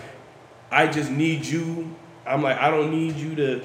[0.70, 1.94] "I just need you."
[2.26, 3.62] I'm like, "I don't need you to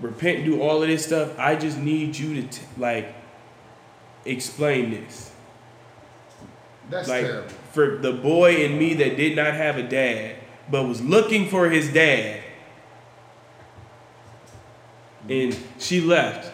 [0.00, 1.36] repent, and do all of this stuff.
[1.38, 3.12] I just need you to t- like
[4.24, 5.32] explain this."
[6.88, 7.48] That's like terrible.
[7.72, 10.36] for the boy in me that did not have a dad
[10.70, 12.42] but was looking for his dad,
[15.28, 16.52] and she left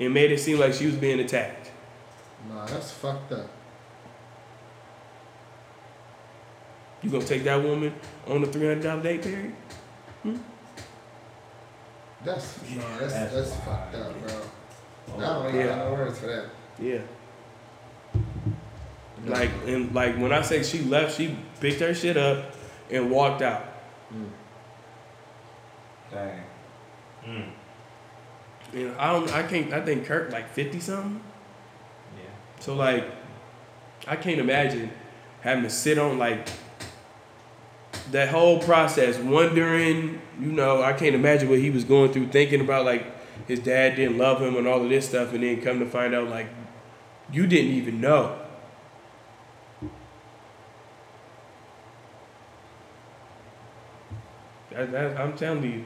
[0.00, 1.70] and made it seem like she was being attacked.
[2.48, 3.50] Nah, that's fucked up.
[7.02, 7.94] You gonna take that woman
[8.26, 9.52] on a three hundred dollar date period?
[10.22, 10.36] Hmm?
[12.24, 14.40] That's no, that's That's that's, fucked up, bro.
[15.16, 15.66] I don't even Yeah.
[15.66, 16.44] got no words for that.
[16.80, 16.98] Yeah.
[19.24, 19.32] No.
[19.32, 22.52] Like and like when I say she left, she picked her shit up
[22.90, 23.66] and walked out.
[26.10, 26.42] Dang.
[27.26, 27.50] Mm.
[28.74, 31.20] And I don't I can't I think Kirk like fifty something.
[32.16, 32.30] Yeah.
[32.60, 33.04] So like
[34.06, 34.90] I can't imagine
[35.40, 36.48] having to sit on like
[38.10, 42.60] that whole process, wondering, you know, I can't imagine what he was going through, thinking
[42.60, 43.06] about like
[43.46, 46.14] his dad didn't love him and all of this stuff, and then come to find
[46.14, 46.48] out like
[47.30, 48.38] you didn't even know.
[54.78, 55.84] That, that, I'm telling you,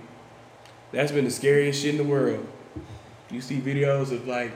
[0.93, 2.47] that's been the scariest shit in the world.
[3.31, 4.53] You see videos of like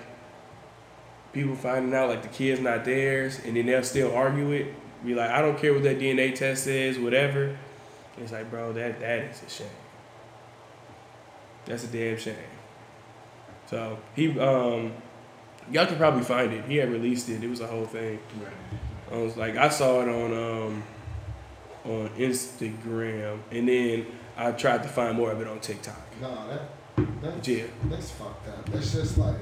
[1.32, 4.74] people finding out like the kid's not theirs, and then they'll still argue it.
[5.02, 7.56] Be like, I don't care what that DNA test says, whatever.
[8.18, 9.68] It's like, bro, that that is a shame.
[11.64, 12.36] That's a damn shame.
[13.70, 14.92] So he, um,
[15.72, 16.66] y'all can probably find it.
[16.66, 17.42] He had released it.
[17.42, 18.18] It was a whole thing.
[19.10, 20.82] I was like, I saw it on um
[21.86, 24.06] on Instagram, and then
[24.36, 26.00] I tried to find more of it on TikTok.
[26.20, 26.62] No, that
[27.22, 27.64] that's Yeah.
[27.84, 28.66] that's fucked up.
[28.70, 29.36] That's just like,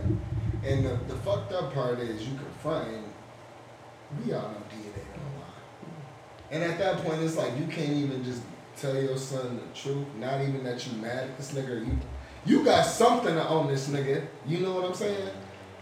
[0.65, 3.05] and the, the fucked up part is you confronting.
[4.25, 8.23] We all know DNA don't lie, and at that point it's like you can't even
[8.25, 8.43] just
[8.77, 10.07] tell your son the truth.
[10.19, 11.85] Not even that you mad at this nigga.
[11.87, 11.99] You
[12.47, 14.27] you got something to own this nigga.
[14.47, 15.29] You know what I'm saying?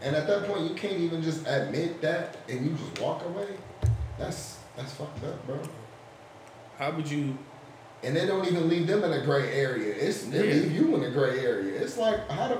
[0.00, 3.48] And at that point you can't even just admit that and you just walk away.
[4.18, 5.58] That's that's fucked up, bro.
[6.78, 7.36] How would you?
[8.04, 9.94] And they don't even leave them in a gray area.
[9.94, 10.54] It's they Yeah.
[10.54, 11.80] leave you in a gray area.
[11.80, 12.58] It's like how the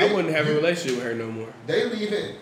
[0.00, 1.48] I wouldn't have a relationship with her no more.
[1.66, 2.36] They leave it.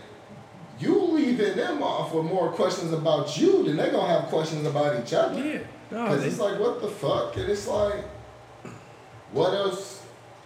[0.79, 4.99] you leaving them off with more questions about you than they gonna have questions about
[5.05, 5.39] each other.
[5.39, 5.59] Yeah,
[5.91, 8.03] no, Cause they, it's like what the fuck, and it's like,
[9.33, 10.01] what else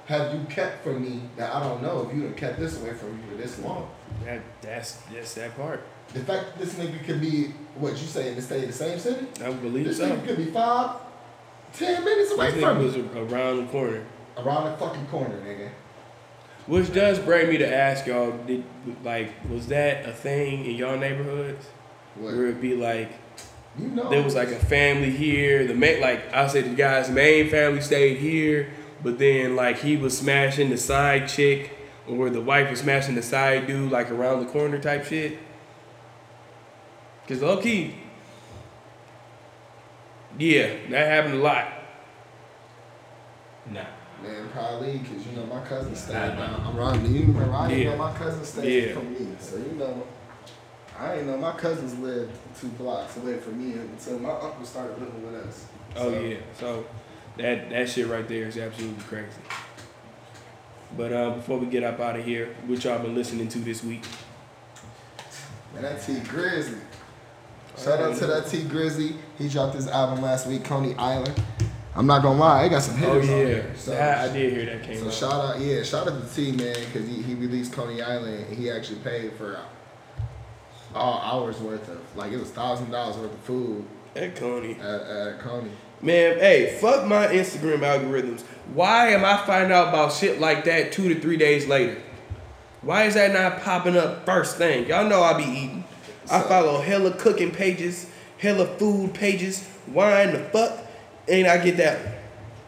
[0.06, 2.92] have you kept from me that I don't know if you have kept this away
[2.94, 3.88] from me for this long?
[4.24, 5.82] that that's that's that part.
[6.12, 8.72] The fact that this nigga could be what you say in the stay in the
[8.72, 9.26] same city.
[9.44, 10.08] I believe This so.
[10.10, 10.96] nigga could be five,
[11.76, 13.04] ten minutes away This from was me.
[13.16, 14.04] around the corner.
[14.36, 15.70] Around the fucking corner, nigga.
[16.66, 18.64] Which does bring me to ask y'all, did
[19.02, 21.66] like was that a thing in y'all neighborhoods?
[22.16, 22.34] What?
[22.34, 23.10] Where it'd be like
[23.78, 24.08] You know.
[24.08, 27.80] there was like a family here, the main like I said the guy's main family
[27.80, 28.70] stayed here,
[29.02, 31.70] but then like he was smashing the side chick
[32.08, 35.38] or the wife was smashing the side dude like around the corner type shit.
[37.28, 37.94] Cause low key,
[40.38, 41.68] yeah, that happened a lot.
[43.70, 43.84] Nah.
[44.22, 47.18] Man, probably because you know my cousin stayed Nah, down around me.
[47.18, 47.90] You remember I didn't Yeah.
[47.90, 48.94] know my cousin stayed Yeah.
[48.94, 50.06] from me, so you know
[50.98, 54.98] I didn't know my cousins lived two blocks away from me until my uncle started
[55.00, 55.66] living with us.
[55.96, 56.86] Oh So, yeah, so
[57.38, 59.28] that that shit right there is absolutely crazy.
[60.96, 63.82] But uh, before we get up out of here, what y'all been listening to this
[63.82, 64.04] week?
[65.74, 66.78] Man, that Tee Grizzley.
[67.76, 69.16] Shout out to that Tee Grizzley.
[69.38, 71.34] He dropped his album last week, Coney Island.
[71.96, 73.76] I'm not gonna lie, I got some Oh hitters on yeah, there.
[73.76, 75.12] So, I, I did hear that came so out.
[75.12, 78.56] shout out, yeah, shout out to T man because he, he released Coney Island and
[78.56, 79.60] he actually paid for
[80.94, 84.74] all hours worth of like it was thousand dollars worth of food That Coney.
[84.74, 85.70] at, at Coney.
[86.02, 88.42] Man, hey, fuck my Instagram algorithms.
[88.74, 92.00] Why am I finding out about shit like that two to three days later?
[92.82, 94.86] Why is that not popping up first thing?
[94.86, 95.83] Y'all know I be eating.
[96.30, 100.78] I follow hella cooking pages, hella food pages, wine the fuck,
[101.28, 102.14] and I get that one.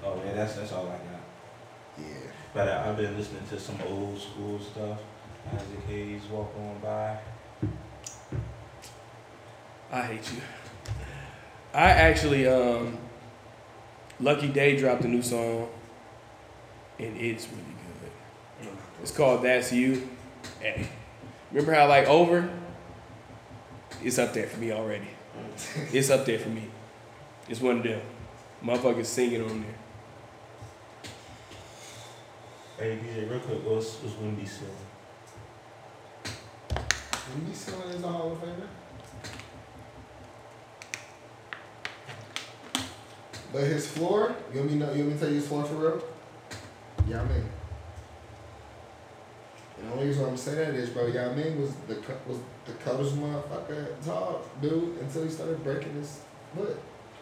[0.05, 1.21] Oh yeah, that's that's all I got.
[1.99, 2.05] Yeah.
[2.55, 4.99] But I, I've been listening to some old school stuff
[5.53, 7.19] Isaac Hayes walk on by.
[9.93, 10.41] I hate you.
[11.73, 12.99] I actually, um,
[14.19, 15.69] Lucky Daye dropped a new song,
[16.99, 17.63] and it's really
[18.63, 18.73] good.
[19.03, 20.09] It's called That's You.
[20.61, 20.89] Hey,
[21.53, 22.49] remember how like over?
[24.03, 25.09] It's up there for me already.
[25.93, 26.69] It's up there for me.
[27.49, 28.01] It's one of them.
[28.65, 29.75] Motherfuckers singing on there.
[32.79, 34.69] Hey DJ, real quick, what's what's Wendy still?
[37.33, 38.67] When you selling is a Hall of Famer.
[43.53, 44.93] But his floor, you want me know?
[44.93, 46.03] You want me to tell you his floor for real?
[47.09, 47.49] Yao Ming.
[49.79, 51.97] And the only reason I'm saying that is, bro, Yao Ming was the
[52.27, 56.21] was the coldest motherfucker tall dude until he started breaking his
[56.55, 56.79] foot.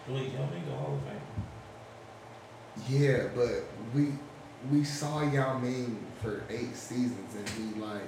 [0.09, 1.21] Wait, y'all make the Hall of Fame?
[2.89, 4.13] Yeah, but we
[4.71, 8.03] we saw Yao Ming for eight seasons, and he like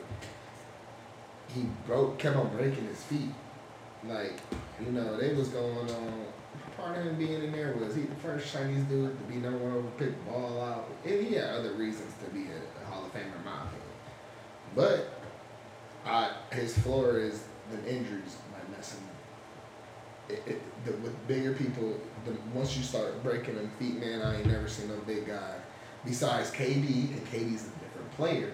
[1.54, 3.30] he broke, kept on breaking his feet.
[4.06, 4.40] Like
[4.84, 6.26] you know, they was going on.
[6.76, 9.58] Part of him being in there was he the first Chinese dude to be number
[9.58, 12.86] one over pick the ball out, and he had other reasons to be a, a
[12.86, 13.85] Hall of Famer in my opinion.
[14.76, 15.08] But
[16.04, 19.02] I, his floor is the injuries might mess him
[20.28, 24.38] it, it, the, with bigger people, the, once you start breaking them feet, man, I
[24.38, 25.54] ain't never seen no big guy
[26.04, 28.52] besides KD, and KD's a different player.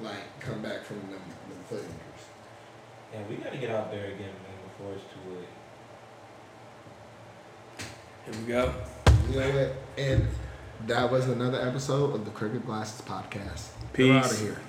[0.00, 2.26] Like come back from them, them foot injuries.
[3.12, 5.48] Yeah, we gotta get out there again, man, before it's too late.
[8.24, 8.74] Here we go.
[9.30, 9.76] You know what?
[9.98, 10.26] And
[10.88, 13.68] that was another episode of the Cricket Glasses podcast.
[13.92, 14.08] Peace.
[14.08, 14.60] We're out of here.